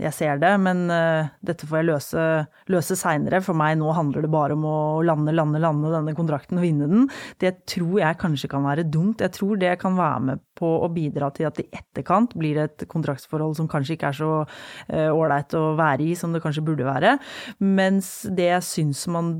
jeg 0.00 0.16
ser 0.16 0.40
det, 0.40 0.52
men 0.62 0.86
uh, 0.88 1.28
dette 1.44 1.66
får 1.68 1.80
jeg 1.80 1.88
løse, 1.90 2.24
løse 2.72 2.96
seinere. 2.98 3.42
For 3.44 3.56
meg 3.58 3.76
nå 3.80 3.90
handler 3.96 4.24
det 4.24 4.32
bare 4.32 4.56
om 4.56 4.64
å 4.68 4.78
lande, 5.06 5.34
lande, 5.36 5.60
lande 5.62 5.92
denne 5.92 6.14
kontrakten 6.16 6.60
og 6.60 6.64
vinne 6.64 6.88
den. 6.90 7.06
Det 7.42 7.52
tror 7.70 8.00
jeg 8.00 8.20
kanskje 8.20 8.50
kan 8.52 8.64
være 8.66 8.86
dumt. 8.88 9.20
Jeg 9.24 9.34
tror 9.36 9.60
det 9.60 9.74
kan 9.82 9.98
være 9.98 10.24
med 10.30 10.44
på 10.60 10.70
å 10.84 10.90
bidra 10.92 11.30
til 11.36 11.48
at 11.50 11.60
i 11.62 11.68
etterkant 11.68 12.34
blir 12.38 12.56
det 12.56 12.66
et 12.68 12.88
kontraktsforhold 12.90 13.58
som 13.58 13.68
kanskje 13.70 13.96
ikke 13.96 14.10
er 14.10 14.18
så 14.18 14.32
eh, 14.88 15.08
ålreit 15.08 15.54
uh, 15.56 15.70
å 15.70 15.76
være 15.78 16.08
i 16.10 16.16
som 16.18 16.34
det 16.34 16.42
kanskje 16.44 16.64
burde 16.64 16.88
være. 16.88 17.16
Mens 17.60 18.20
det 18.28 18.50
jeg 18.50 18.66
syns 18.66 19.06
man 19.12 19.34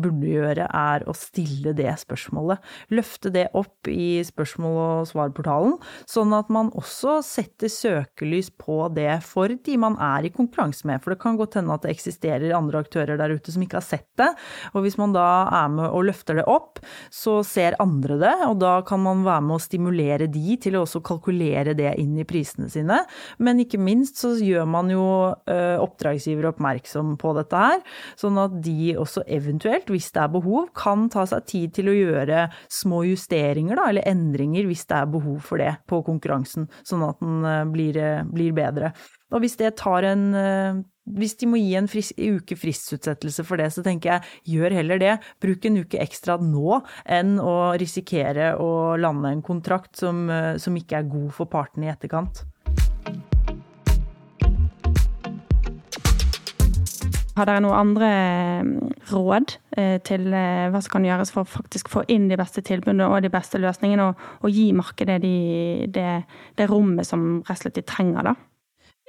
burde 0.00 0.26
gjøre, 0.26 0.66
er 0.66 1.04
å 1.08 1.14
stille 1.16 1.72
det 1.76 1.92
spørsmålet. 2.00 2.58
Løfte 2.90 3.30
det 3.32 3.48
opp 3.54 3.88
i 3.88 4.20
spørsmål- 4.26 4.78
og 4.80 5.08
svarportalen, 5.10 5.76
sånn 6.08 6.32
at 6.36 6.50
man 6.50 6.70
også 6.70 7.22
setter 7.24 7.68
søkelys 7.68 8.50
på 8.50 8.88
det 8.94 9.22
for 9.22 9.48
de 9.48 9.76
man 9.76 9.96
er 10.00 10.26
i 10.26 10.32
konkurranse 10.34 10.86
med. 10.86 11.02
For 11.02 11.14
det 11.14 11.20
kan 11.22 11.36
godt 11.36 11.54
hende 11.54 11.74
at 11.74 11.82
det 11.82 11.94
eksisterer 11.94 12.56
andre 12.56 12.82
aktører 12.82 13.16
der 13.20 13.30
ute 13.30 13.52
som 13.52 13.62
ikke 13.62 13.78
har 13.78 13.86
sett 13.86 14.08
det. 14.18 14.30
Og 14.74 14.84
hvis 14.84 14.98
man 14.98 15.12
da 15.12 15.46
er 15.62 15.68
med 15.68 15.90
og 15.90 16.06
løfter 16.08 16.40
det 16.40 16.46
opp, 16.50 16.80
så 17.10 17.40
ser 17.46 17.78
andre 17.80 18.18
det, 18.20 18.34
og 18.48 18.58
da 18.60 18.80
kan 18.82 19.02
man 19.02 19.24
være 19.24 19.46
med 19.46 19.58
å 19.58 19.62
stimulere 19.62 20.26
de 20.30 20.56
til 20.60 20.76
å 20.76 20.84
også 20.84 21.02
kalkulere 21.04 21.74
det 21.76 21.94
inn 22.00 22.16
i 22.18 22.26
prisene 22.28 22.70
sine. 22.72 23.02
Men 23.38 23.60
ikke 23.62 23.80
minst 23.80 24.20
så 24.20 24.34
gjør 24.40 24.66
man 24.70 24.90
jo 24.90 25.04
oppdragsgiver 25.46 26.50
oppmerksom 26.50 27.16
på 27.20 27.34
dette 27.36 27.60
her, 27.60 27.80
sånn 28.18 28.38
at 28.40 28.56
de 28.64 28.94
også 28.98 29.22
eventuelt 29.26 29.59
eventuelt, 29.60 29.90
hvis 29.90 30.10
det 30.14 30.22
er 30.22 30.32
behov, 30.32 30.70
kan 30.76 31.08
ta 31.12 31.26
seg 31.28 31.46
tid 31.48 31.74
til 31.76 31.90
å 31.90 31.96
gjøre 31.96 32.46
små 32.72 33.04
justeringer, 33.08 33.76
da, 33.76 33.88
eller 33.90 34.08
endringer 34.08 34.68
hvis 34.68 34.86
det 34.88 34.96
er 34.96 35.10
behov 35.10 35.40
for 35.44 35.60
det 35.60 35.74
på 35.88 36.00
konkurransen, 36.06 36.68
sånn 36.86 37.04
at 37.06 37.20
den 37.20 37.44
eh, 37.44 37.64
blir, 37.70 37.98
eh, 38.00 38.24
blir 38.24 38.54
bedre. 38.56 38.92
Og 39.30 39.44
hvis 39.44 39.58
det 39.60 39.76
tar 39.78 40.06
en 40.08 40.32
eh, 40.34 40.80
hvis 41.10 41.34
de 41.40 41.46
må 41.50 41.58
gi 41.58 41.74
en 41.74 41.88
fris, 41.90 42.12
uke 42.14 42.54
fristutsettelse 42.54 43.42
for 43.42 43.58
det, 43.58 43.70
så 43.74 43.82
tenker 43.82 44.12
jeg 44.12 44.54
gjør 44.54 44.76
heller 44.76 45.00
det. 45.00 45.16
Bruk 45.42 45.64
en 45.66 45.80
uke 45.82 45.98
ekstra 45.98 46.36
nå 46.38 46.78
enn 47.02 47.34
å 47.42 47.74
risikere 47.80 48.52
å 48.62 48.94
lande 49.00 49.32
en 49.34 49.42
kontrakt 49.42 49.98
som, 49.98 50.28
som 50.60 50.78
ikke 50.78 51.00
er 51.00 51.10
god 51.10 51.32
for 51.34 51.50
partene 51.50 51.88
i 51.88 51.90
etterkant. 51.90 52.44
Har 57.38 57.46
dere 57.46 57.62
noen 57.62 57.78
andre 57.78 58.10
mm, 58.66 58.70
råd 59.12 59.54
eh, 59.78 59.96
til 60.06 60.26
eh, 60.34 60.66
hva 60.72 60.80
som 60.82 60.96
kan 60.96 61.06
gjøres 61.06 61.30
for 61.34 61.44
å 61.44 61.50
faktisk 61.50 61.90
få 61.92 62.02
inn 62.10 62.26
de 62.30 62.38
beste 62.40 62.62
tilbudene 62.66 63.06
og 63.06 63.22
de 63.24 63.30
beste 63.32 63.60
løsningene, 63.62 64.10
og, 64.10 64.24
og 64.42 64.54
gi 64.54 64.70
markedet 64.76 65.20
de, 65.22 65.34
det, 65.94 66.08
det, 66.58 66.70
rommet 66.70 67.06
som 67.06 67.42
rett 67.46 67.60
og 67.60 67.62
slett 67.62 67.78
de 67.78 67.86
trenger, 67.86 68.32
da? 68.32 68.34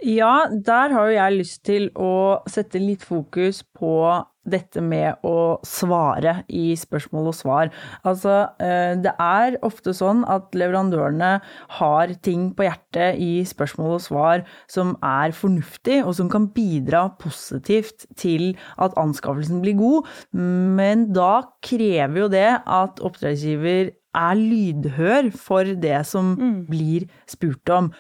Ja, 0.06 0.36
der 0.50 0.94
har 0.96 1.10
jo 1.10 1.18
jeg 1.18 1.38
lyst 1.38 1.64
til 1.68 1.90
å 1.98 2.42
sette 2.50 2.82
litt 2.82 3.04
fokus 3.06 3.62
på 3.78 3.94
dette 4.48 4.82
med 4.82 5.22
å 5.28 5.60
svare 5.68 6.42
i 6.50 6.72
spørsmål 6.80 7.30
og 7.32 7.38
svar. 7.38 7.72
Altså, 8.08 8.36
eh, 8.62 8.98
det 9.02 9.14
er 9.22 9.60
ofte 9.66 9.94
sånn 9.94 10.24
at 10.30 10.56
leverandørene 10.58 11.32
har 11.78 12.16
ting 12.26 12.50
på 12.58 12.66
hjertet 12.66 13.22
i 13.22 13.46
spørsmål 13.48 13.96
og 14.00 14.04
svar 14.06 14.46
som 14.72 14.96
er 15.06 15.36
fornuftig, 15.36 16.02
og 16.06 16.16
som 16.18 16.30
kan 16.32 16.50
bidra 16.56 17.08
positivt 17.22 18.08
til 18.20 18.56
at 18.82 18.98
anskaffelsen 19.00 19.62
blir 19.64 19.78
god, 19.80 20.10
men 20.34 21.10
da 21.14 21.44
krever 21.64 22.26
jo 22.26 22.30
det 22.32 22.50
at 22.60 23.02
oppdragsgiver 23.04 23.92
er 24.12 24.36
lydhør 24.36 25.32
for 25.38 25.68
det 25.80 26.02
som 26.10 26.34
mm. 26.36 26.56
blir 26.70 27.08
spurt 27.30 27.72
om. 27.72 27.92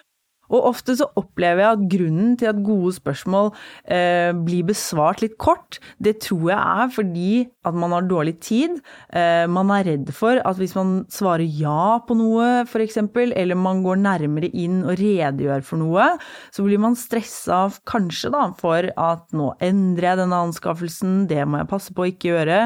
Og 0.51 0.67
ofte 0.71 0.95
så 0.99 1.07
opplever 1.19 1.63
jeg 1.63 1.77
at 1.77 1.85
grunnen 1.91 2.35
til 2.39 2.51
at 2.51 2.61
gode 2.65 2.93
spørsmål 2.97 3.51
eh, 3.85 4.31
blir 4.35 4.67
besvart 4.67 5.23
litt 5.23 5.37
kort, 5.41 5.79
det 6.03 6.19
tror 6.25 6.51
jeg 6.51 6.59
er 6.59 6.91
fordi 6.91 7.31
at 7.67 7.77
man 7.77 7.93
har 7.95 8.07
dårlig 8.09 8.35
tid. 8.43 8.79
Eh, 9.13 9.45
man 9.51 9.71
er 9.73 9.87
redd 9.87 10.11
for 10.15 10.41
at 10.43 10.59
hvis 10.59 10.75
man 10.77 11.01
svarer 11.11 11.45
ja 11.45 11.99
på 12.05 12.17
noe, 12.17 12.63
f.eks., 12.65 12.99
eller 13.01 13.57
man 13.59 13.83
går 13.85 14.01
nærmere 14.01 14.51
inn 14.51 14.81
og 14.83 14.97
redegjør 14.99 15.65
for 15.65 15.81
noe, 15.81 16.07
så 16.53 16.65
blir 16.65 16.81
man 16.81 16.97
stressa 16.99 17.63
kanskje 17.87 18.31
da 18.33 18.47
for 18.57 18.89
at 18.99 19.27
nå 19.37 19.51
endrer 19.63 20.11
jeg 20.11 20.21
denne 20.23 20.41
anskaffelsen, 20.47 21.25
det 21.29 21.45
må 21.47 21.61
jeg 21.61 21.71
passe 21.71 21.95
på 21.95 22.05
å 22.05 22.09
ikke 22.11 22.31
gjøre, 22.33 22.59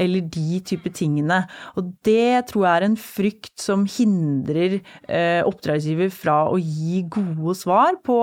eller 0.00 0.26
de 0.36 0.60
type 0.66 0.92
tingene. 0.96 1.42
Og 1.78 1.92
det 2.06 2.46
tror 2.50 2.66
jeg 2.66 2.72
er 2.74 2.88
en 2.88 2.98
frykt 3.00 3.54
som 3.62 3.86
hindrer 3.88 4.80
eh, 4.80 5.40
oppdragsgiver 5.46 6.10
fra 6.14 6.42
å 6.50 6.58
gi 6.60 7.04
gode 7.10 7.29
gode 7.38 7.56
svar 7.58 7.98
på 8.06 8.16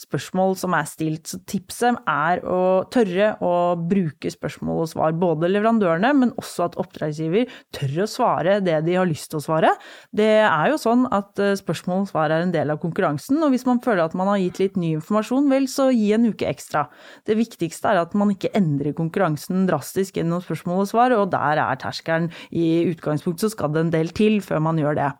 spørsmål 0.00 0.56
som 0.60 0.74
er 0.76 0.88
stilt. 0.88 1.28
Så 1.30 1.40
tipset 1.48 1.98
er 2.10 2.42
å 2.46 2.84
tørre 2.92 3.34
å 3.44 3.54
bruke 3.78 4.30
spørsmål 4.32 4.84
og 4.84 4.90
svar, 4.92 5.14
både 5.18 5.50
leverandørene, 5.52 6.12
men 6.20 6.34
også 6.40 6.68
at 6.68 6.78
oppdragsgiver 6.80 7.50
tør 7.74 8.04
å 8.04 8.10
svare 8.10 8.58
det 8.64 8.80
de 8.86 8.96
har 8.98 9.08
lyst 9.08 9.30
til 9.32 9.40
å 9.40 9.44
svare. 9.44 9.72
Det 10.14 10.30
er 10.44 10.70
jo 10.72 10.80
sånn 10.80 11.06
at 11.14 11.40
eh, 11.42 11.56
spørsmål 11.58 12.04
og 12.04 12.10
svar 12.10 12.34
er 12.34 12.44
en 12.44 12.54
del 12.54 12.72
av 12.74 12.80
konkurransen, 12.82 13.40
og 13.44 13.54
hvis 13.54 13.66
man 13.68 13.82
føler 13.84 14.04
at 14.06 14.16
man 14.18 14.30
har 14.32 14.40
gitt 14.42 14.62
litt 14.62 14.78
ny 14.80 14.94
informasjon, 14.98 15.50
vel, 15.52 15.68
så 15.70 15.90
gi 15.94 16.12
en 16.16 16.28
uke 16.30 16.48
ekstra. 16.50 16.86
Det 17.28 17.38
viktigste 17.38 17.92
er 17.92 18.02
at 18.04 18.14
man 18.18 18.32
ikke 18.34 18.52
endrer 18.56 18.96
konkurransen 18.96 19.68
drastisk 19.70 20.18
gjennom 20.20 20.42
spørsmål 20.44 20.84
og 20.84 20.90
svar, 20.90 21.16
og 21.18 21.30
der 21.34 21.62
er 21.64 21.82
terskelen. 21.82 22.30
I 22.54 22.86
utgangspunktet 22.92 23.48
så 23.48 23.54
skal 23.54 23.74
det 23.74 23.84
en 23.84 23.94
del 23.94 24.14
til 24.16 24.40
før 24.44 24.62
man 24.64 24.80
gjør 24.80 24.98
det. 25.00 25.12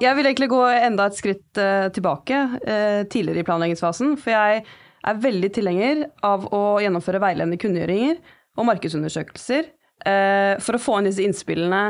Jeg 0.00 0.16
vil 0.16 0.28
egentlig 0.30 0.48
gå 0.48 0.60
enda 0.72 1.08
et 1.10 1.18
skritt 1.18 1.60
uh, 1.60 1.88
tilbake, 1.92 2.36
uh, 2.64 3.02
tidligere 3.12 3.42
i 3.42 3.46
planleggingsfasen. 3.46 4.14
For 4.20 4.32
jeg 4.32 4.62
er 4.64 5.24
veldig 5.24 5.50
tilhenger 5.56 6.06
av 6.26 6.46
å 6.56 6.62
gjennomføre 6.80 7.20
veiledende 7.22 7.60
kunngjøringer 7.60 8.16
og 8.58 8.68
markedsundersøkelser 8.68 9.68
uh, 9.68 10.54
for 10.62 10.76
å 10.76 10.80
få 10.80 10.98
inn 11.00 11.10
disse 11.10 11.24
innspillene 11.24 11.82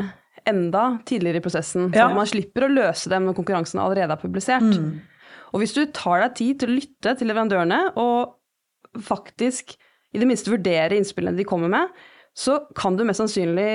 enda 0.50 0.84
tidligere 1.06 1.38
i 1.38 1.44
prosessen. 1.44 1.90
Ja. 1.94 2.08
Så 2.08 2.18
man 2.18 2.30
slipper 2.30 2.66
å 2.66 2.72
løse 2.72 3.12
dem 3.12 3.28
når 3.28 3.38
konkurransen 3.38 3.82
allerede 3.82 4.16
er 4.16 4.22
publisert. 4.22 4.66
Mm. 4.66 4.98
Og 5.54 5.62
hvis 5.62 5.74
du 5.76 5.84
tar 5.94 6.24
deg 6.24 6.36
tid 6.38 6.60
til 6.60 6.72
å 6.72 6.78
lytte 6.78 7.14
til 7.18 7.30
leverandørene 7.30 7.80
og 8.00 9.00
faktisk 9.06 9.76
i 10.10 10.18
det 10.18 10.26
minste 10.26 10.50
vurdere 10.50 10.96
innspillene 10.98 11.38
de 11.38 11.46
kommer 11.46 11.70
med, 11.70 11.94
så 12.34 12.56
kan 12.78 12.96
du 12.96 13.04
mest 13.06 13.22
sannsynlig 13.22 13.70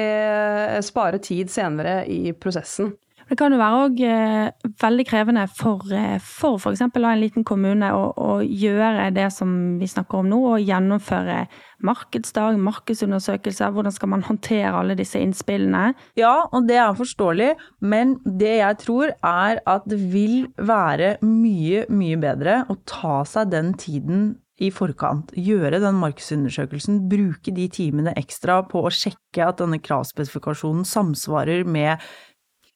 spare 0.84 1.20
tid 1.24 1.52
senere 1.52 2.02
i 2.12 2.34
prosessen. 2.36 2.94
Det 3.26 3.38
kan 3.40 3.54
jo 3.54 3.58
være 3.58 3.78
òg 3.88 4.02
eh, 4.06 4.72
veldig 4.82 5.06
krevende 5.10 5.46
for 5.50 5.82
eh, 5.96 6.20
f.eks. 6.22 6.84
en 6.86 7.22
liten 7.22 7.46
kommune 7.48 7.90
å, 7.96 8.04
å, 8.14 8.30
gjøre 8.46 9.08
det 9.16 9.32
som 9.34 9.50
vi 9.80 9.90
snakker 9.90 10.22
om 10.22 10.30
nå, 10.30 10.42
og 10.54 10.62
gjennomføre 10.62 11.40
markedsdag, 11.86 12.60
markedsundersøkelser. 12.62 13.74
Hvordan 13.74 13.96
skal 13.96 14.14
man 14.14 14.26
håndtere 14.28 14.76
alle 14.78 14.98
disse 15.00 15.22
innspillene? 15.22 15.96
Ja, 16.20 16.36
og 16.52 16.70
det 16.70 16.78
er 16.78 16.94
forståelig, 16.98 17.52
men 17.82 18.18
det 18.26 18.60
jeg 18.60 18.80
tror 18.86 19.16
er 19.18 19.62
at 19.66 19.90
det 19.90 20.00
vil 20.14 20.46
være 20.62 21.16
mye, 21.26 21.86
mye 21.90 22.22
bedre 22.22 22.62
å 22.70 22.78
ta 22.86 23.24
seg 23.26 23.50
den 23.56 23.74
tiden 23.82 24.36
i 24.62 24.70
forkant. 24.72 25.34
Gjøre 25.36 25.82
den 25.84 25.98
markedsundersøkelsen, 26.00 27.02
bruke 27.12 27.52
de 27.56 27.66
timene 27.74 28.14
ekstra 28.20 28.62
på 28.70 28.86
å 28.86 28.94
sjekke 28.94 29.50
at 29.50 29.60
denne 29.60 29.82
kravspesifikasjonen 29.84 30.86
samsvarer 30.88 31.66
med 31.68 32.06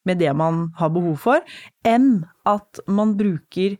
med 0.09 0.21
det 0.21 0.33
man 0.37 0.67
har 0.79 0.91
behov 0.95 1.21
for, 1.29 1.45
enn 1.87 2.25
at 2.49 2.81
man 2.89 3.15
bruker 3.19 3.77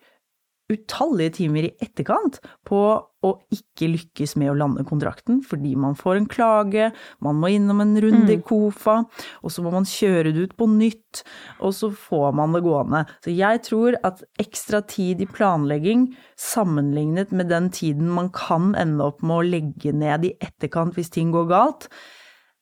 utallige 0.70 1.34
timer 1.40 1.66
i 1.66 1.72
etterkant 1.82 2.38
på 2.68 2.80
å 3.26 3.32
ikke 3.52 3.90
lykkes 3.90 4.36
med 4.40 4.52
å 4.52 4.58
lande 4.58 4.86
kontrakten 4.88 5.42
fordi 5.46 5.74
man 5.80 5.98
får 5.98 6.20
en 6.20 6.28
klage, 6.30 6.92
man 7.26 7.40
må 7.42 7.52
innom 7.56 7.82
en 7.84 7.96
runde 8.00 8.36
i 8.36 8.38
mm. 8.40 8.46
KOFA, 8.48 9.00
og 9.42 9.54
så 9.54 9.66
må 9.66 9.74
man 9.74 9.88
kjøre 9.90 10.32
det 10.36 10.46
ut 10.46 10.56
på 10.60 10.70
nytt, 10.72 11.24
og 11.60 11.74
så 11.76 11.90
får 11.92 12.38
man 12.38 12.56
det 12.56 12.64
gående. 12.68 13.04
Så 13.26 13.34
jeg 13.34 13.64
tror 13.66 13.98
at 14.08 14.24
ekstra 14.40 14.84
tid 14.86 15.26
i 15.26 15.30
planlegging 15.30 16.08
sammenlignet 16.40 17.34
med 17.36 17.52
den 17.52 17.74
tiden 17.76 18.14
man 18.14 18.32
kan 18.36 18.72
ende 18.80 19.10
opp 19.10 19.26
med 19.26 19.42
å 19.42 19.50
legge 19.58 19.96
ned 19.96 20.30
i 20.30 20.36
etterkant 20.38 20.96
hvis 20.96 21.12
ting 21.18 21.34
går 21.36 21.50
galt, 21.52 21.92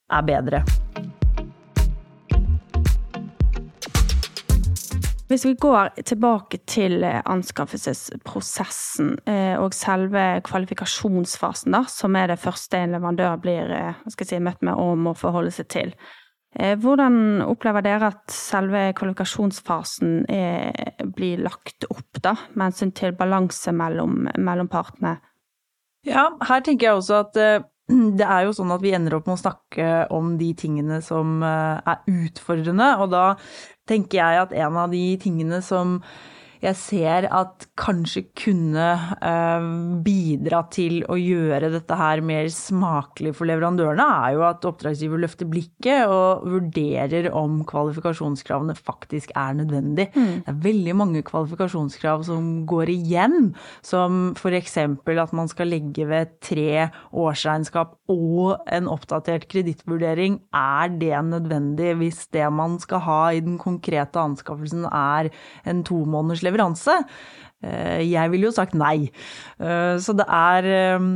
er 0.08 0.24
bedre. 0.24 0.64
Hvis 5.28 5.44
vi 5.46 5.58
går 5.60 5.90
tilbake 6.08 6.62
til 6.70 7.02
eh, 7.04 7.20
anskaffelsesprosessen 7.28 9.10
eh, 9.28 9.58
og 9.60 9.76
selve 9.76 10.24
kvalifikasjonsfasen, 10.48 11.76
da, 11.76 11.82
som 11.92 12.16
er 12.16 12.32
det 12.32 12.40
første 12.40 12.80
en 12.80 12.96
leverandør 12.96 13.36
blir 13.44 13.74
eh, 13.76 14.00
si, 14.16 14.40
møtt 14.40 14.64
med 14.64 14.80
og 14.80 14.96
må 15.04 15.14
forholde 15.20 15.52
seg 15.56 15.70
til. 15.74 15.94
Hvordan 16.58 17.44
opplever 17.44 17.84
dere 17.86 18.08
at 18.08 18.32
selve 18.34 18.88
kvalifikasjonsfasen 18.98 20.24
er, 20.32 21.04
blir 21.14 21.44
lagt 21.44 21.86
opp, 21.92 22.18
da, 22.24 22.32
med 22.56 22.72
hensyn 22.72 22.94
til 22.98 23.14
balanse 23.14 23.70
mellom, 23.76 24.24
mellom 24.42 24.70
partene? 24.72 25.18
Ja, 26.08 26.32
her 26.48 26.64
tenker 26.66 26.88
jeg 26.88 27.02
også 27.04 27.20
at 27.28 27.68
det 28.20 28.28
er 28.28 28.48
jo 28.48 28.56
sånn 28.56 28.74
at 28.76 28.84
vi 28.84 28.94
ender 28.96 29.18
opp 29.18 29.28
med 29.30 29.38
å 29.38 29.44
snakke 29.44 29.92
om 30.16 30.36
de 30.40 30.52
tingene 30.60 31.02
som 31.06 31.40
er 31.44 32.02
utfordrende, 32.12 32.90
og 33.02 33.12
da 33.14 33.26
tenker 33.88 34.20
jeg 34.20 34.42
at 34.46 34.56
en 34.66 34.80
av 34.84 34.92
de 34.92 35.06
tingene 35.22 35.62
som 35.66 36.02
jeg 36.64 36.78
ser 36.80 37.28
at 37.34 37.68
kanskje 37.78 38.24
kunne 38.38 38.88
eh, 39.22 39.68
bidra 40.06 40.64
til 40.74 41.04
å 41.10 41.18
gjøre 41.20 41.72
dette 41.74 41.98
her 42.00 42.24
mer 42.26 42.50
smakelig 42.54 43.36
for 43.38 43.50
leverandørene, 43.50 44.08
er 44.28 44.36
jo 44.38 44.46
at 44.48 44.66
oppdragsgiver 44.68 45.22
løfter 45.22 45.50
blikket 45.50 46.10
og 46.12 46.48
vurderer 46.50 47.30
om 47.36 47.62
kvalifikasjonskravene 47.68 48.78
faktisk 48.78 49.34
er 49.38 49.58
nødvendig. 49.60 50.10
Mm. 50.16 50.34
Det 50.46 50.54
er 50.54 50.62
veldig 50.68 50.98
mange 50.98 51.24
kvalifikasjonskrav 51.28 52.26
som 52.28 52.50
går 52.70 52.94
igjen, 52.96 53.52
som 53.86 54.34
f.eks. 54.38 54.78
at 54.78 55.36
man 55.38 55.52
skal 55.52 55.72
legge 55.72 56.08
ved 56.10 56.38
tre 56.44 56.88
årsregnskap 57.12 57.96
og 58.12 58.64
en 58.74 58.90
oppdatert 58.92 59.48
kredittvurdering. 59.52 60.40
Er 60.56 60.92
det 60.98 61.14
nødvendig 61.28 61.94
hvis 62.02 62.26
det 62.34 62.48
man 62.54 62.78
skal 62.82 63.04
ha 63.06 63.22
i 63.36 63.44
den 63.44 63.58
konkrete 63.62 64.20
anskaffelsen 64.22 64.88
er 64.88 65.30
en 65.68 65.84
to 65.88 66.02
måneders 66.08 66.47
leveranse. 66.48 66.96
Eh, 67.66 68.04
jeg 68.06 68.30
ville 68.30 68.50
jo 68.50 68.54
sagt 68.54 68.76
nei. 68.78 69.10
Eh, 69.58 69.96
så 69.98 70.14
det 70.18 70.28
er 70.30 70.68
eh, 70.70 71.08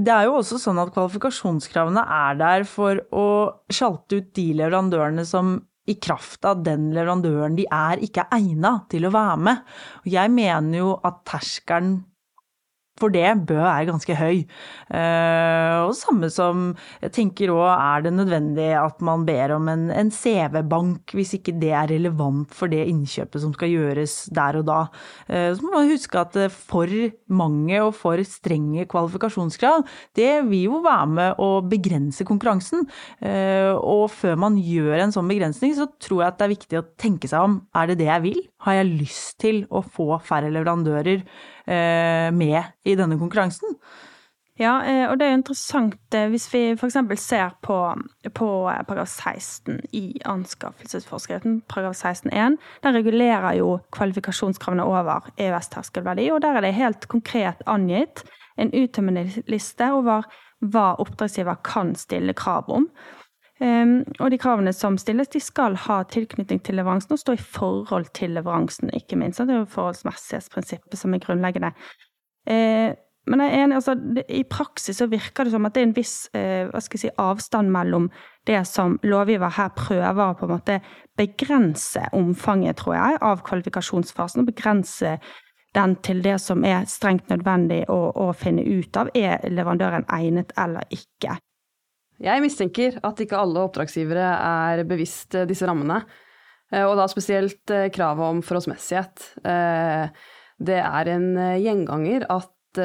Det 0.00 0.12
er 0.14 0.28
jo 0.28 0.38
også 0.38 0.60
sånn 0.60 0.80
at 0.80 0.94
kvalifikasjonskravene 0.94 2.04
er 2.04 2.38
der 2.40 2.68
for 2.68 3.02
å 3.12 3.26
sjalte 3.72 4.22
ut 4.22 4.30
de 4.38 4.50
leverandørene 4.62 5.26
som 5.28 5.58
i 5.88 5.96
kraft 5.96 6.44
av 6.44 6.60
den 6.64 6.90
leverandøren 6.92 7.56
de 7.56 7.64
er, 7.72 8.00
ikke 8.04 8.26
er 8.26 8.42
egna 8.42 8.74
til 8.92 9.08
å 9.08 9.12
være 9.14 9.38
med. 9.40 9.62
Og 10.04 10.10
jeg 10.12 10.32
mener 10.34 10.82
jo 10.82 10.90
at 11.04 11.22
terskelen 11.28 12.02
for 12.98 13.14
det 13.14 13.26
Bø 13.48 13.58
er 13.62 13.86
ganske 13.88 14.16
høy. 14.18 14.42
Eh, 14.88 15.76
og 15.84 15.94
samme 15.96 16.30
som 16.32 16.72
jeg 17.02 17.14
tenker 17.16 17.52
òg 17.54 17.68
er 17.70 18.06
det 18.06 18.14
nødvendig 18.16 18.68
at 18.78 19.02
man 19.04 19.26
ber 19.28 19.54
om 19.56 19.68
en, 19.70 19.88
en 19.94 20.12
CV-bank 20.14 21.14
hvis 21.16 21.36
ikke 21.38 21.56
det 21.60 21.72
er 21.76 21.90
relevant 21.92 22.54
for 22.54 22.70
det 22.72 22.84
innkjøpet 22.90 23.44
som 23.44 23.54
skal 23.56 23.72
gjøres 23.72 24.16
der 24.34 24.60
og 24.60 24.68
da. 24.68 24.80
Eh, 25.28 25.50
så 25.54 25.64
må 25.64 25.74
man 25.76 25.92
huske 25.92 26.20
at 26.20 26.38
for 26.52 26.90
mange 27.30 27.80
og 27.84 27.94
for 27.96 28.20
strenge 28.26 28.86
kvalifikasjonskrav, 28.90 29.84
det 30.18 30.32
vil 30.48 30.68
jo 30.68 30.82
være 30.84 31.08
med 31.14 31.42
å 31.42 31.50
begrense 31.68 32.26
konkurransen. 32.28 32.86
Eh, 33.22 33.72
og 33.76 34.08
før 34.14 34.38
man 34.40 34.58
gjør 34.60 35.04
en 35.04 35.14
sånn 35.14 35.30
begrensning, 35.30 35.74
så 35.76 35.88
tror 36.02 36.24
jeg 36.24 36.32
at 36.32 36.40
det 36.40 36.48
er 36.48 36.56
viktig 36.56 36.80
å 36.80 36.86
tenke 37.00 37.30
seg 37.30 37.44
om. 37.44 37.60
Er 37.76 37.90
det 37.90 38.00
det 38.02 38.10
jeg 38.10 38.24
vil? 38.24 38.42
Har 38.66 38.80
jeg 38.80 38.90
lyst 38.90 39.38
til 39.42 39.62
å 39.70 39.84
få 39.84 40.18
færre 40.24 40.50
leverandører? 40.52 41.22
Eh, 41.68 42.28
med 42.32 42.64
i 42.88 42.96
denne 42.98 43.18
konkurransen. 43.20 43.76
Ja, 44.58 44.80
eh, 44.82 45.04
og 45.06 45.18
det 45.18 45.26
er 45.26 45.30
jo 45.30 45.38
interessant 45.38 46.14
eh, 46.18 46.26
hvis 46.32 46.48
vi 46.50 46.62
f.eks. 46.74 46.96
ser 47.22 47.52
på, 47.62 47.76
på 48.34 48.48
paragraf 48.88 49.12
16 49.12 49.84
i 49.94 50.18
anskaffelsesforskriften, 50.26 51.60
paragraf 51.70 51.94
16-1. 51.94 52.56
Den 52.82 52.96
regulerer 52.96 53.52
jo 53.60 53.76
kvalifikasjonskravene 53.94 54.82
over 54.82 55.30
EØS-terskelverdi, 55.38 56.26
og 56.34 56.42
der 56.42 56.58
er 56.58 56.66
det 56.66 56.74
helt 56.74 57.06
konkret 57.08 57.62
angitt 57.70 58.24
en 58.58 58.74
uttømmende 58.74 59.28
liste 59.46 59.92
over 59.94 60.26
hva 60.58 60.88
oppdragsgiver 60.98 61.62
kan 61.62 61.94
stille 61.94 62.34
krav 62.34 62.66
om. 62.74 62.88
Um, 63.58 64.04
og 64.22 64.30
de 64.30 64.38
kravene 64.38 64.70
som 64.74 64.94
stilles, 64.98 65.30
de 65.32 65.40
skal 65.42 65.74
ha 65.86 66.02
tilknytning 66.06 66.60
til 66.62 66.78
leveransen 66.78 67.16
og 67.16 67.22
stå 67.22 67.34
i 67.34 67.42
forhold 67.42 68.06
til 68.14 68.36
leveransen, 68.36 68.90
ikke 68.94 69.18
minst. 69.18 69.42
Det 69.42 69.54
er 69.54 69.64
jo 69.64 69.70
forholdsmessighetsprinsippet 69.72 70.98
som 70.98 71.14
er 71.14 71.22
grunnleggende. 71.22 71.72
Uh, 72.48 72.96
men 73.28 73.42
jeg 73.44 73.52
er 73.52 73.62
enig, 73.66 73.76
altså, 73.76 73.94
i 74.32 74.40
praksis 74.48 74.96
så 75.02 75.08
virker 75.12 75.44
det 75.44 75.52
som 75.52 75.66
at 75.68 75.74
det 75.76 75.82
er 75.82 75.86
en 75.90 75.98
viss 75.98 76.14
jeg 76.32 77.00
si, 77.02 77.10
avstand 77.20 77.68
mellom 77.74 78.06
det 78.48 78.62
som 78.64 78.94
lovgiver 79.04 79.52
her 79.52 79.68
prøver 79.76 80.22
å 80.22 80.36
på 80.38 80.46
en 80.46 80.54
måte 80.54 80.78
begrense 81.20 82.06
omfanget, 82.16 82.78
tror 82.80 82.96
jeg, 82.96 83.18
av 83.28 83.42
kvalifikasjonsfasen, 83.44 84.40
og 84.40 84.48
begrense 84.48 85.18
den 85.76 85.96
til 86.04 86.22
det 86.24 86.38
som 86.42 86.64
er 86.64 86.88
strengt 86.88 87.28
nødvendig 87.28 87.82
å, 87.92 87.98
å 88.16 88.30
finne 88.32 88.64
ut 88.64 88.96
av. 88.96 89.12
Er 89.12 89.44
leverandøren 89.52 90.08
egnet 90.14 90.54
eller 90.56 90.88
ikke? 90.94 91.36
Jeg 92.18 92.42
mistenker 92.42 92.96
at 93.06 93.20
ikke 93.22 93.38
alle 93.38 93.62
oppdragsgivere 93.68 94.30
er 94.42 94.82
bevisst 94.88 95.36
eh, 95.38 95.46
disse 95.46 95.68
rammene, 95.68 96.00
eh, 96.72 96.82
og 96.82 96.96
da 96.98 97.06
spesielt 97.10 97.70
eh, 97.74 97.90
kravet 97.94 98.32
om 98.32 98.42
forholdsmessighet. 98.42 99.28
Det 100.58 100.78
er 100.82 101.10
en 101.14 101.28
gjenganger 101.62 102.26
at 102.32 102.80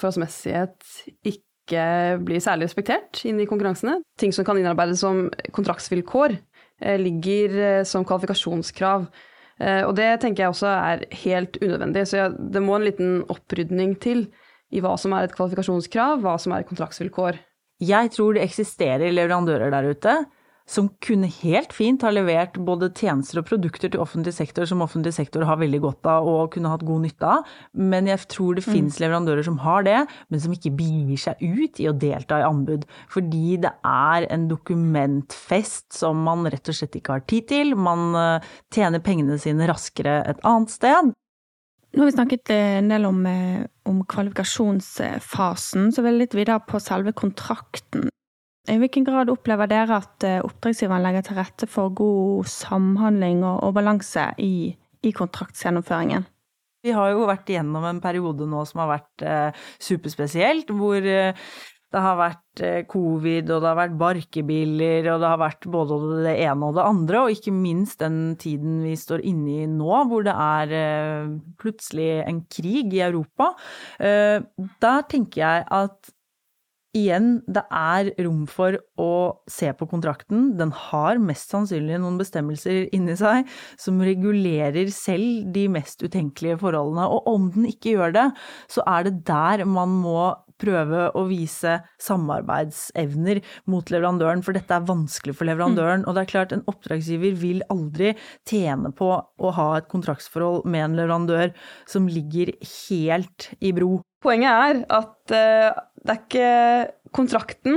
forholdsmessighet 0.00 0.88
ikke 1.28 1.84
blir 2.24 2.42
særlig 2.44 2.68
respektert 2.68 3.22
inn 3.28 3.38
i 3.40 3.46
konkurransene. 3.48 3.98
Ting 4.20 4.32
som 4.36 4.44
kan 4.44 4.58
innarbeides 4.60 5.00
som 5.04 5.26
kontraktsvilkår, 5.56 6.36
ligger 7.00 7.84
som 7.88 8.04
kvalifikasjonskrav. 8.08 9.06
Og 9.86 9.92
det 9.96 10.08
tenker 10.20 10.44
jeg 10.44 10.52
også 10.52 10.70
er 10.72 11.04
helt 11.22 11.56
unødvendig, 11.62 12.06
så 12.10 12.26
det 12.34 12.62
må 12.64 12.76
en 12.76 12.88
liten 12.88 13.12
opprydning 13.32 13.94
til 14.02 14.26
i 14.74 14.82
hva 14.82 14.96
som 15.00 15.14
er 15.14 15.28
et 15.28 15.36
kvalifikasjonskrav, 15.36 16.18
hva 16.24 16.34
som 16.42 16.52
er 16.52 16.64
et 16.64 16.70
kontraktsvilkår. 16.72 17.38
Jeg 17.84 18.10
tror 18.14 18.34
det 18.34 18.44
eksisterer 18.48 19.14
leverandører 19.14 19.72
der 19.72 19.92
ute 19.92 20.16
som 20.64 20.88
kunne 21.04 21.28
helt 21.28 21.74
fint 21.76 22.02
ha 22.04 22.10
levert 22.12 22.56
både 22.64 22.88
tjenester 22.96 23.42
og 23.42 23.48
produkter 23.50 23.92
til 23.92 24.00
offentlig 24.00 24.32
sektor 24.36 24.64
som 24.68 24.80
offentlig 24.84 25.12
sektor 25.16 25.44
har 25.44 25.58
veldig 25.60 25.80
godt 25.84 26.08
av 26.08 26.28
og 26.28 26.54
kunne 26.54 26.70
hatt 26.72 26.86
god 26.88 27.04
nytte 27.04 27.32
av, 27.36 27.50
men 27.76 28.08
jeg 28.08 28.22
tror 28.32 28.56
det 28.56 28.64
mm. 28.64 28.70
finnes 28.72 29.00
leverandører 29.02 29.44
som 29.44 29.58
har 29.64 29.84
det, 29.84 29.98
men 30.32 30.40
som 30.40 30.54
ikke 30.56 30.72
begir 30.78 31.20
seg 31.20 31.42
ut 31.44 31.82
i 31.82 31.88
å 31.90 31.96
delta 31.96 32.40
i 32.40 32.46
anbud. 32.46 32.86
Fordi 33.12 33.58
det 33.64 33.74
er 33.84 34.28
en 34.32 34.48
dokumentfest 34.48 35.92
som 36.00 36.24
man 36.24 36.48
rett 36.48 36.72
og 36.72 36.78
slett 36.78 36.96
ikke 36.96 37.18
har 37.18 37.28
tid 37.28 37.50
til. 37.52 37.76
Man 37.76 38.16
eh, 38.16 38.54
tjener 38.72 39.04
pengene 39.04 39.36
sine 39.42 39.68
raskere 39.68 40.22
et 40.32 40.40
annet 40.48 40.72
sted. 40.72 41.12
Nå 41.94 42.02
har 42.02 42.08
vi 42.08 42.16
snakket 42.16 42.50
eh, 42.50 42.78
en 42.80 42.90
del 42.90 43.04
om, 43.06 43.20
eh, 43.28 43.62
om 43.86 44.00
kvalifikasjonsfasen, 44.08 45.92
så 45.92 46.02
vil 46.02 46.16
jeg 46.16 46.24
litt 46.24 46.40
videre 46.40 46.64
på 46.66 46.80
selve 46.82 47.12
kontrakten. 47.14 48.08
I 48.64 48.78
hvilken 48.80 49.04
grad 49.04 49.28
opplever 49.28 49.68
dere 49.68 49.98
at 50.00 50.24
eh, 50.24 50.40
oppdragsgiveren 50.44 51.04
legger 51.04 51.26
til 51.26 51.36
rette 51.36 51.68
for 51.68 51.92
god 51.96 52.48
samhandling 52.48 53.42
og, 53.44 53.58
og 53.66 53.74
balanse 53.76 54.30
i, 54.40 54.70
i 55.04 55.12
kontraktsgjennomføringen? 55.12 56.24
Vi 56.84 56.92
har 56.92 57.12
jo 57.12 57.28
vært 57.28 57.48
igjennom 57.48 57.84
en 57.88 58.00
periode 58.04 58.48
nå 58.48 58.64
som 58.68 58.82
har 58.82 58.90
vært 58.96 59.24
eh, 59.24 59.68
superspesielt, 59.84 60.72
hvor 60.76 61.00
eh, 61.00 61.36
det 61.94 62.02
har 62.02 62.16
vært 62.18 62.62
eh, 62.64 62.80
covid, 62.88 63.52
og 63.52 63.62
det 63.62 63.70
har 63.70 63.78
vært 63.78 64.00
barkebiler, 64.00 65.10
og 65.12 65.22
det 65.22 65.30
har 65.34 65.40
vært 65.44 65.68
både 65.76 66.00
det 66.24 66.34
ene 66.44 66.68
og 66.68 66.80
det 66.80 66.88
andre, 66.88 67.22
og 67.22 67.36
ikke 67.36 67.54
minst 67.56 68.00
den 68.00 68.18
tiden 68.40 68.80
vi 68.84 68.96
står 69.00 69.24
inne 69.28 69.60
i 69.62 69.70
nå, 69.70 70.02
hvor 70.10 70.24
det 70.26 70.34
er 70.34 70.74
eh, 70.80 71.32
plutselig 71.60 72.10
en 72.24 72.42
krig 72.48 72.96
i 72.96 73.04
Europa. 73.04 73.52
Der 74.00 75.08
tenker 75.12 75.44
jeg 75.44 75.64
at 75.68 76.13
igjen, 76.94 77.28
det 77.50 77.64
er 77.74 78.10
rom 78.24 78.44
for 78.50 78.76
å 79.00 79.10
se 79.50 79.70
på 79.76 79.88
kontrakten. 79.90 80.52
Den 80.58 80.72
har 80.90 81.20
mest 81.22 81.52
sannsynlig 81.52 81.98
noen 82.00 82.18
bestemmelser 82.20 82.86
inni 82.94 83.16
seg 83.18 83.50
som 83.80 84.00
regulerer 84.04 84.90
selv 84.94 85.50
de 85.54 85.66
mest 85.74 86.04
utenkelige 86.04 86.60
forholdene. 86.62 87.08
Og 87.10 87.30
om 87.34 87.50
den 87.54 87.68
ikke 87.70 87.96
gjør 87.96 88.14
det, 88.16 88.26
så 88.70 88.86
er 88.86 89.08
det 89.08 89.16
der 89.28 89.66
man 89.68 89.98
må 90.04 90.30
prøve 90.60 91.08
å 91.16 91.24
vise 91.28 91.78
samarbeidsevner 92.02 93.40
mot 93.70 93.90
leverandøren, 93.92 94.44
for 94.44 94.56
dette 94.56 94.76
er 94.76 94.86
vanskelig 94.88 95.36
for 95.38 95.48
leverandøren. 95.48 96.04
Mm. 96.04 96.08
Og 96.08 96.16
det 96.16 96.24
er 96.24 96.30
klart, 96.30 96.54
en 96.54 96.64
oppdragsgiver 96.70 97.36
vil 97.40 97.64
aldri 97.72 98.14
tjene 98.48 98.92
på 98.96 99.10
å 99.14 99.54
ha 99.58 99.68
et 99.78 99.90
kontraktsforhold 99.92 100.68
med 100.70 100.88
en 100.88 100.96
leverandør 101.00 101.54
som 101.90 102.08
ligger 102.10 102.54
helt 102.60 103.50
i 103.60 103.74
bro. 103.76 103.98
Poenget 104.24 104.52
er 104.54 104.84
at 105.00 105.34
uh, 105.34 105.82
det 106.04 106.14
er 106.14 106.22
ikke 106.22 106.52
Kontrakten 107.14 107.76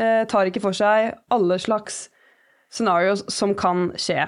uh, 0.00 0.24
tar 0.26 0.48
ikke 0.48 0.62
for 0.64 0.74
seg 0.74 1.12
alle 1.32 1.58
slags 1.62 2.06
scenarioer 2.72 3.20
som 3.30 3.52
kan 3.58 3.90
skje. 4.00 4.24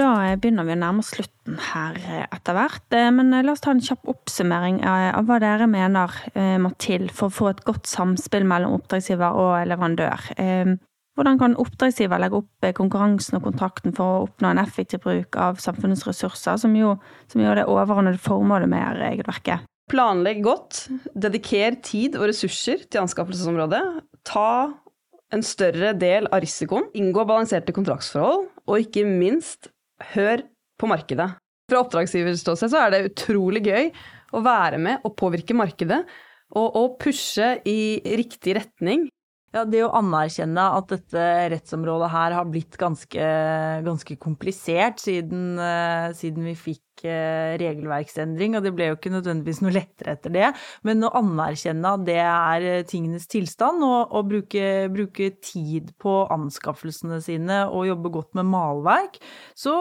Da 0.00 0.32
begynner 0.40 0.64
vi 0.64 0.72
å 0.72 0.80
nærme 0.80 1.02
oss 1.02 1.10
slutten 1.12 1.58
her 1.60 1.96
eh, 2.00 2.22
etter 2.32 2.56
hvert. 2.56 2.86
Eh, 2.96 3.10
men 3.12 3.34
eh, 3.36 3.42
la 3.44 3.52
oss 3.52 3.60
ta 3.60 3.74
en 3.74 3.82
kjapp 3.84 4.08
oppsummering 4.08 4.78
av 4.88 5.26
hva 5.28 5.36
dere 5.42 5.66
mener 5.68 6.14
må 6.62 6.70
til 6.80 7.10
for 7.12 7.28
å 7.28 7.34
få 7.36 7.48
et 7.50 7.64
godt 7.66 7.90
samspill 7.90 8.46
mellom 8.48 8.78
oppdragsgiver 8.78 9.36
og 9.36 9.66
leverandør. 9.68 10.30
Hvordan 11.18 11.40
kan 11.40 11.56
oppdragsgiver 11.60 12.22
legge 12.22 12.38
opp 12.38 12.68
konkurransen 12.78 13.36
og 13.36 13.48
kontrakten 13.50 13.92
for 13.96 14.06
å 14.06 14.22
oppnå 14.28 14.54
en 14.54 14.60
effektiv 14.62 15.02
bruk 15.04 15.36
av 15.36 15.58
samfunnets 15.60 16.06
ressurser, 16.08 16.56
som 16.62 16.76
jo, 16.78 16.94
som 17.28 17.42
jo 17.42 17.50
er 17.50 17.60
det 17.60 17.66
overordnede 17.68 18.22
formålet 18.22 18.70
med 18.72 19.02
regelverket? 19.02 19.66
Planlegg 19.90 20.40
godt. 20.46 20.86
Dediker 21.18 21.76
tid 21.84 22.16
og 22.16 22.30
ressurser 22.30 22.86
til 22.86 23.02
anskaffelsesområdet. 23.02 23.82
Ta 24.30 24.70
en 25.34 25.44
større 25.46 25.92
del 25.98 26.30
av 26.30 26.40
risikoen. 26.44 26.88
Inngå 26.96 27.26
balanserte 27.28 27.74
kontraktsforhold. 27.76 28.48
Og 28.70 28.86
ikke 28.86 29.04
minst, 29.04 29.68
hør 30.14 30.44
på 30.80 30.88
markedet. 30.90 31.28
Fra 31.70 31.84
oppdragsgivers 31.84 32.42
ståsted 32.42 32.72
så 32.72 32.82
er 32.84 32.94
det 32.94 33.06
utrolig 33.12 33.62
gøy 33.68 33.90
å 34.34 34.42
være 34.44 34.80
med 34.82 35.06
og 35.06 35.14
påvirke 35.18 35.56
markedet, 35.58 36.02
og, 36.50 36.68
og 36.74 36.96
pushe 37.02 37.52
i 37.68 38.00
riktig 38.18 38.56
retning. 38.58 39.06
Ja, 39.50 39.64
det 39.66 39.80
å 39.82 39.90
anerkjenne 39.98 40.62
at 40.76 40.92
dette 40.92 41.22
rettsområdet 41.50 42.10
her 42.12 42.34
har 42.36 42.46
blitt 42.46 42.76
ganske, 42.78 43.30
ganske 43.82 44.14
komplisert 44.22 45.02
siden, 45.02 45.56
uh, 45.58 46.12
siden, 46.14 46.44
vi 46.46 46.54
fikk 46.54 47.02
uh, 47.02 47.56
regelverksendring, 47.58 48.54
og 48.54 48.62
det 48.62 48.72
ble 48.76 48.92
jo 48.92 48.98
ikke 49.00 49.10
nødvendigvis 49.10 49.58
noe 49.64 49.74
lettere 49.74 50.14
etter 50.14 50.36
det, 50.36 50.52
men 50.86 51.02
å 51.02 51.10
anerkjenne 51.18 51.96
at 51.98 52.04
det 52.06 52.20
er 52.22 52.68
uh, 52.76 52.84
tingenes 52.86 53.26
tilstand, 53.32 53.82
og, 53.82 54.14
og 54.14 54.30
bruke, 54.30 54.68
bruke, 54.94 55.32
tid 55.42 55.90
på 55.98 56.14
anskaffelsene 56.30 57.18
sine 57.24 57.64
og 57.72 57.88
jobbe 57.90 58.14
godt 58.20 58.38
med 58.38 58.46
malverk, 58.54 59.18
så 59.58 59.80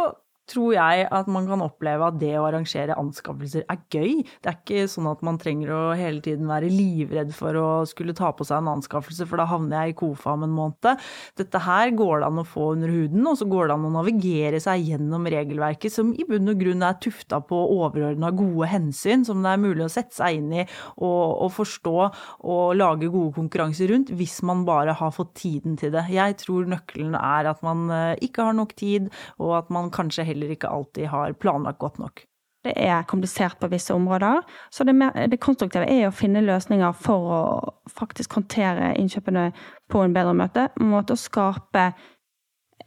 tror 0.49 0.73
jeg 0.75 1.07
at 1.15 1.29
man 1.31 1.47
kan 1.49 1.63
oppleve 1.65 2.09
at 2.09 2.19
det 2.21 2.33
å 2.39 2.45
arrangere 2.47 2.97
anskaffelser 2.99 3.65
er 3.69 3.81
gøy. 3.93 4.23
Det 4.41 4.51
er 4.51 4.57
ikke 4.57 4.87
sånn 4.91 5.09
at 5.11 5.23
man 5.25 5.39
trenger 5.41 5.73
å 5.75 5.81
hele 5.97 6.23
tiden 6.25 6.49
være 6.49 6.71
livredd 6.73 7.33
for 7.35 7.57
å 7.59 7.67
skulle 7.89 8.15
ta 8.17 8.31
på 8.35 8.47
seg 8.47 8.61
en 8.61 8.73
anskaffelse, 8.75 9.27
for 9.29 9.41
da 9.41 9.47
havner 9.49 9.85
jeg 9.85 9.95
i 9.95 9.99
KOFA 10.01 10.35
om 10.37 10.45
en 10.47 10.55
måned. 10.55 11.05
Dette 11.39 11.61
her 11.65 11.93
går 11.97 12.21
det 12.21 12.29
an 12.29 12.41
å 12.41 12.47
få 12.47 12.71
under 12.75 12.91
huden, 12.93 13.25
og 13.29 13.37
så 13.39 13.47
går 13.49 13.69
det 13.69 13.77
an 13.77 13.87
å 13.89 13.93
navigere 13.93 14.61
seg 14.63 14.85
gjennom 14.91 15.27
regelverket, 15.29 15.93
som 15.93 16.11
i 16.13 16.25
bunn 16.27 16.51
og 16.51 16.61
grunn 16.61 16.85
er 16.85 16.99
tufta 17.01 17.41
på 17.45 17.59
overordna 17.77 18.31
gode 18.35 18.69
hensyn, 18.71 19.25
som 19.27 19.43
det 19.45 19.53
er 19.53 19.63
mulig 19.63 19.85
å 19.85 19.91
sette 19.91 20.15
seg 20.17 20.39
inn 20.39 20.53
i 20.53 20.65
og, 20.65 21.45
og 21.45 21.51
forstå 21.55 21.95
og 21.99 22.77
lage 22.77 23.09
gode 23.11 23.33
konkurranser 23.37 23.91
rundt, 23.93 24.13
hvis 24.15 24.39
man 24.47 24.65
bare 24.67 24.95
har 24.99 25.13
fått 25.15 25.35
tiden 25.41 25.77
til 25.79 25.93
det. 25.95 26.05
Jeg 26.13 26.37
tror 26.43 26.69
nøkkelen 26.69 27.17
er 27.19 27.49
at 27.51 27.63
man 27.65 27.87
eh, 27.93 28.15
ikke 28.25 28.45
har 28.49 28.57
nok 28.57 28.75
tid, 28.79 29.09
og 29.41 29.55
at 29.59 29.73
man 29.73 29.91
kanskje 29.93 30.25
heller 30.27 30.38
heller 30.39 30.55
ikke 30.55 30.71
alltid 30.71 31.09
har 31.11 31.33
planlagt 31.33 31.79
godt 31.79 31.99
nok. 31.99 32.25
Det 32.63 32.73
er 32.75 33.07
komplisert 33.07 33.55
på 33.59 33.69
visse 33.71 33.93
områder, 33.95 34.41
så 34.69 34.83
det, 34.83 34.95
mer, 34.95 35.15
det, 35.31 35.39
konstruktive 35.39 35.87
er 35.87 36.09
å 36.09 36.15
finne 36.15 36.43
løsninger 36.43 36.91
for 36.91 37.31
å 37.31 37.43
faktisk 37.87 38.35
håndtere 38.35 38.97
innkjøpene 38.99 39.45
på 39.87 40.01
en 40.03 40.15
bedre 40.15 40.33
måte. 40.35 40.65
måte 40.83 41.15
å 41.15 41.19
skape, 41.19 41.93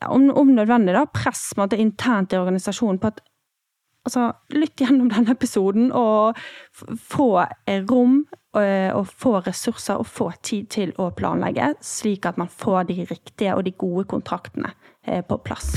om, 0.09 0.29
om 0.29 0.53
nødvendig, 0.53 0.93
da, 0.93 1.07
press 1.09 1.55
måte, 1.57 1.81
internt 1.81 2.35
i 2.35 2.41
organisasjonen 2.41 3.01
på 3.01 3.15
at 3.15 3.23
altså, 4.05 4.29
lytt 4.53 4.85
gjennom 4.85 5.09
denne 5.13 5.33
episoden 5.33 5.89
og 5.97 6.37
få 7.01 7.31
rom 7.89 8.21
eh, 8.61 8.93
og 8.93 9.09
få 9.09 9.39
ressurser 9.47 10.05
og 10.05 10.11
få 10.11 10.29
tid 10.45 10.69
til 10.77 10.93
å 11.01 11.09
planlegge, 11.17 11.73
slik 11.81 12.29
at 12.29 12.37
man 12.37 12.53
får 12.53 12.91
de 12.93 13.01
riktige 13.09 13.57
og 13.57 13.65
de 13.65 13.73
gode 13.73 14.05
kontraktene 14.13 14.75
eh, 15.07 15.25
på 15.25 15.41
plass. 15.49 15.73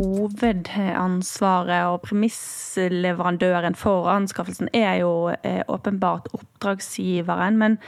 Hovedansvaret 0.00 1.88
og 1.90 2.00
premissleverandøren 2.06 3.76
for 3.78 4.08
anskaffelsen 4.12 4.70
er 4.76 5.02
jo 5.02 5.12
eh, 5.44 5.60
åpenbart 5.68 6.30
oppdragsgiveren. 6.36 7.60
Men 7.60 7.78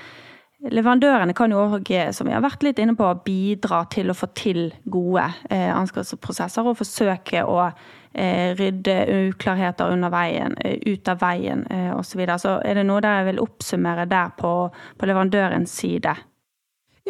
Leverandørene 0.62 1.35
kan 1.35 1.51
jo 1.51 1.59
òg, 1.59 1.88
som 2.14 2.29
vi 2.29 2.35
har 2.37 2.44
vært 2.44 2.62
litt 2.62 2.79
inne 2.79 2.94
på, 2.94 3.09
bidra 3.25 3.81
til 3.90 4.12
å 4.12 4.14
få 4.14 4.29
til 4.38 4.68
gode 4.87 5.25
eh, 5.51 5.72
anskaffelsesprosesser 5.75 6.68
og 6.70 6.79
forsøke 6.79 7.42
å 7.42 7.64
eh, 7.66 8.53
rydde 8.55 8.94
uklarheter 9.33 9.90
under 9.90 10.12
veien, 10.14 10.55
ut 10.87 11.11
av 11.11 11.18
veien 11.25 11.64
osv. 11.96 12.22
Så, 12.29 12.38
så 12.44 12.53
er 12.62 12.79
det 12.79 12.87
noe 12.87 13.03
der 13.03 13.22
jeg 13.22 13.33
vil 13.33 13.42
oppsummere 13.42 14.07
der 14.07 14.31
på, 14.38 14.53
på 14.70 15.11
leverandørens 15.11 15.75
side? 15.83 16.14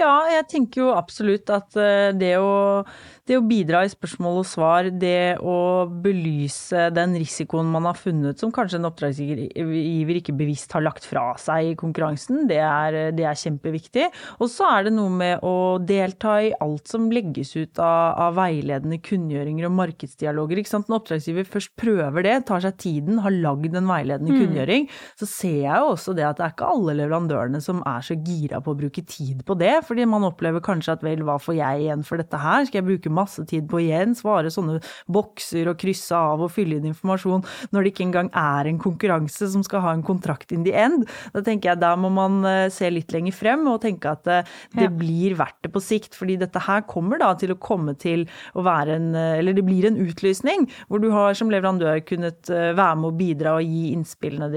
Ja, 0.00 0.14
jeg 0.32 0.48
tenker 0.48 0.86
jo 0.86 0.94
absolutt 0.96 1.52
at 1.52 1.76
det 2.16 2.38
å, 2.40 2.86
det 3.28 3.36
å, 3.38 3.44
bidra 3.46 3.84
i 3.86 3.90
spørsmål 3.90 4.40
og 4.40 4.46
svar, 4.48 4.88
det 4.90 5.36
å 5.38 5.84
belyse 6.02 6.88
den 6.94 7.14
risikoen 7.20 7.68
man 7.70 7.86
har 7.86 7.98
funnet 7.98 8.40
som 8.40 8.50
kanskje 8.54 8.80
en 8.80 8.88
oppdragsgiver 8.88 10.18
ikke 10.18 10.34
bevisst 10.34 10.74
har 10.74 10.82
lagt 10.82 11.06
fra 11.06 11.28
seg 11.38 11.70
i 11.70 11.76
konkurransen, 11.78 12.48
det 12.50 12.58
er, 12.58 13.12
det 13.14 13.26
er 13.28 13.38
kjempeviktig. 13.38 14.08
Og 14.42 14.50
så 14.50 14.66
er 14.72 14.88
det 14.88 14.94
noe 14.96 15.12
med 15.14 15.44
å 15.46 15.78
delta 15.78 16.38
i 16.42 16.50
alt 16.64 16.90
som 16.90 17.06
legges 17.14 17.54
ut 17.54 17.78
av, 17.78 18.18
av 18.26 18.36
veiledende 18.40 18.98
kunngjøringer 19.04 19.68
og 19.68 19.76
markedsdialoger. 19.78 20.62
ikke 20.62 20.72
sant? 20.72 20.90
Når 20.90 21.02
oppdragsgiver 21.02 21.46
først 21.52 21.74
prøver 21.78 22.26
det, 22.26 22.34
tar 22.50 22.64
seg 22.64 22.78
tiden, 22.82 23.22
har 23.22 23.34
lagd 23.34 23.78
en 23.78 23.90
veiledende 23.90 24.34
mm. 24.34 24.40
kunngjøring, 24.42 24.88
så 25.20 25.30
ser 25.30 25.58
jeg 25.60 25.84
jo 25.84 25.92
også 25.94 26.16
det 26.18 26.26
at 26.26 26.40
det 26.40 26.48
er 26.48 26.56
ikke 26.56 26.72
alle 26.74 26.98
leverandørene 26.98 27.62
som 27.62 27.84
er 27.86 28.02
så 28.02 28.18
gira 28.18 28.58
på 28.64 28.74
å 28.74 28.80
bruke 28.82 29.06
tid 29.06 29.44
på 29.46 29.56
det 29.58 29.74
fordi 29.86 30.04
man 30.08 30.26
opplever 30.26 30.62
kanskje 30.64 30.96
at 30.96 31.06
vel, 31.06 31.22
hva 31.26 31.38
får 31.42 31.58
jeg 31.58 31.86
igjen 31.86 32.04
for 32.06 32.20
dette 32.20 32.38
her? 32.40 32.66
Skal 32.66 32.82
jeg 32.82 32.88
bruke 32.90 33.11
masse 33.14 33.44
tid 33.48 33.68
på 33.70 33.82
igjen 33.82 34.16
svare 34.18 34.50
sånne 34.52 34.78
bokser 35.12 35.70
og 35.70 35.78
krysse 35.80 36.16
av 36.16 36.42
og 36.44 36.52
fylle 36.54 36.78
inn 36.78 36.90
informasjon 36.92 37.44
når 37.72 37.84
det 37.84 37.92
ikke 37.92 38.06
engang 38.08 38.30
er 38.36 38.68
en 38.68 38.80
konkurranse 38.82 39.48
som 39.52 39.64
skal 39.66 39.84
ha 39.84 39.94
en 39.96 40.04
kontrakt 40.06 40.54
in 40.54 40.66
the 40.66 40.74
end? 40.76 41.06
Da 41.34 41.44
tenker 41.44 41.72
jeg 41.72 41.82
da 41.82 41.94
må 41.98 42.10
man 42.12 42.42
eh, 42.48 42.68
se 42.72 42.90
litt 42.92 43.12
lenger 43.14 43.36
frem 43.36 43.66
og 43.70 43.80
tenke 43.84 44.12
at 44.12 44.24
det, 44.28 44.40
det 44.76 44.88
ja. 44.88 44.94
blir 45.02 45.36
verdt 45.38 45.60
det 45.64 45.72
på 45.74 45.82
sikt. 45.82 46.16
Fordi 46.18 46.38
dette 46.40 46.62
her 46.62 46.84
kommer 46.88 47.20
da 47.22 47.32
til 47.38 47.54
å 47.54 47.60
komme 47.62 47.94
til 48.00 48.26
å 48.58 48.64
være 48.66 48.98
en 48.98 49.10
eh, 49.18 49.38
Eller 49.42 49.56
det 49.56 49.64
blir 49.66 49.86
en 49.88 49.98
utlysning 50.00 50.68
hvor 50.88 51.02
du 51.02 51.10
har 51.12 51.34
som 51.38 51.50
leverandør 51.52 52.02
kunnet 52.06 52.48
være 52.50 52.96
med 53.00 53.08
å 53.08 53.16
bidra 53.16 53.56
og 53.58 53.66
gi 53.66 53.92
innspillene 53.92 54.48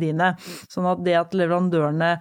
dine. 0.00 0.32
Sånn 0.70 0.88
at 0.90 1.02
det 1.06 1.16
at 1.18 1.36
leverandørene 1.36 2.16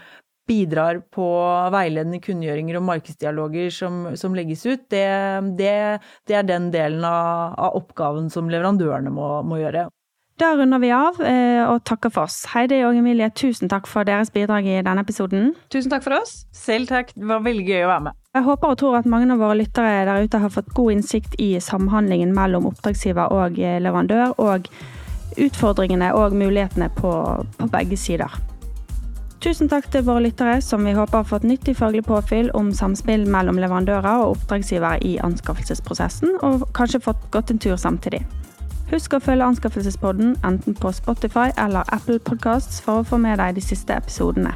bidrar 0.50 1.04
på 1.14 1.28
veiledende 1.74 2.20
kunngjøringer 2.24 2.80
og 2.80 2.88
markedsdialoger 2.90 3.70
som, 3.74 4.02
som 4.20 4.36
legges 4.38 4.66
ut, 4.66 4.88
det, 4.92 5.06
det, 5.60 5.76
det, 6.28 6.36
er 6.40 6.50
den 6.50 6.70
delen 6.74 7.06
av, 7.06 7.56
av 7.60 7.80
oppgaven 7.80 8.30
som 8.34 8.50
leverandørene 8.52 9.14
må, 9.14 9.32
må, 9.46 9.62
gjøre. 9.62 9.88
Da 10.40 10.54
runder 10.56 10.80
vi 10.80 10.90
av 10.96 11.18
eh, 11.20 11.66
og 11.68 11.84
takker 11.88 12.14
for 12.16 12.30
oss. 12.30 12.46
Heidi 12.54 12.80
og 12.88 12.96
Emilie, 12.96 13.28
tusen 13.36 13.70
takk 13.72 13.90
for 13.92 14.08
deres 14.08 14.32
bidrag 14.32 14.68
i 14.72 14.78
denne 14.80 15.04
episoden. 15.04 15.52
Tusen 15.74 15.92
takk 15.92 16.06
for 16.06 16.16
oss. 16.22 16.46
Selv 16.56 16.88
takk. 16.92 17.12
Det 17.16 17.28
var 17.28 17.44
veldig 17.44 17.66
gøy 17.68 17.84
å 17.84 17.90
være 17.92 18.06
med. 18.08 18.20
Jeg 18.38 18.46
håper 18.46 18.72
og 18.72 18.80
tror 18.80 19.00
at 19.02 19.10
mange 19.10 19.28
av 19.36 19.42
våre 19.44 19.58
lyttere 19.60 20.06
der 20.08 20.24
ute 20.24 20.40
har 20.40 20.54
fått 20.54 20.72
god 20.78 20.96
innsikt 20.96 21.36
i 21.44 21.50
samhandlingen 21.64 22.32
mellom 22.38 22.70
oppdragsgiver 22.72 23.36
og 23.36 23.60
leverandør, 23.60 24.38
og 24.40 24.70
utfordringene 25.40 26.14
og 26.16 26.38
mulighetene 26.38 26.88
på, 26.96 27.12
på 27.60 27.70
begge 27.74 28.00
sider. 28.00 28.40
Tusen 29.39 29.69
takk 29.71 29.86
til 29.88 30.02
våre 30.04 30.25
lyttere, 30.25 30.58
som 30.60 30.84
vi 30.84 30.91
håper 30.91 31.21
har 31.21 31.28
fått 31.28 31.45
nyttig 31.47 31.78
faglig 31.80 32.02
påfyll 32.04 32.49
om 32.60 32.73
samspill 32.75 33.21
mellom 33.32 33.56
leverandører 33.62 34.25
og 34.25 34.34
oppdragsgivere 34.34 34.99
i 35.08 35.13
anskaffelsesprosessen, 35.23 36.34
og 36.43 36.65
kanskje 36.75 36.99
fått 37.06 37.21
gått 37.32 37.47
en 37.54 37.62
tur 37.63 37.78
samtidig. 37.80 38.19
Husk 38.89 39.13
å 39.13 39.19
følge 39.23 39.45
Anskaffelsespodden 39.45 40.36
enten 40.43 40.73
på 40.75 40.91
Spotify 40.91 41.54
eller 41.62 41.84
Apple 41.93 42.19
Podcasts 42.19 42.82
for 42.84 42.99
å 42.99 43.04
få 43.08 43.17
med 43.21 43.38
deg 43.39 43.56
de 43.56 43.62
siste 43.63 43.93
episodene. 43.95 44.52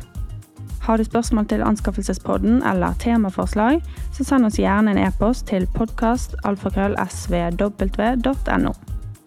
Har 0.83 0.97
du 0.99 1.03
spørsmål 1.07 1.45
til 1.47 1.63
Anskaffelsespodden 1.63 2.59
eller 2.67 2.91
temaforslag, 2.99 3.79
så 4.11 4.23
send 4.27 4.45
oss 4.49 4.59
gjerne 4.59 4.91
en 4.91 4.99
e-post 5.05 5.47
til 5.47 5.63
podkastalfakrøllsvw.no. 5.77 8.73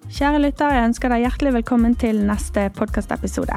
Kjære 0.07 0.39
lytter, 0.43 0.75
jeg 0.75 0.87
ønsker 0.91 1.09
deg 1.15 1.23
hjertelig 1.25 1.53
velkommen 1.63 1.95
til 1.97 2.17
neste 2.29 2.69
podkastepisode. 2.77 3.57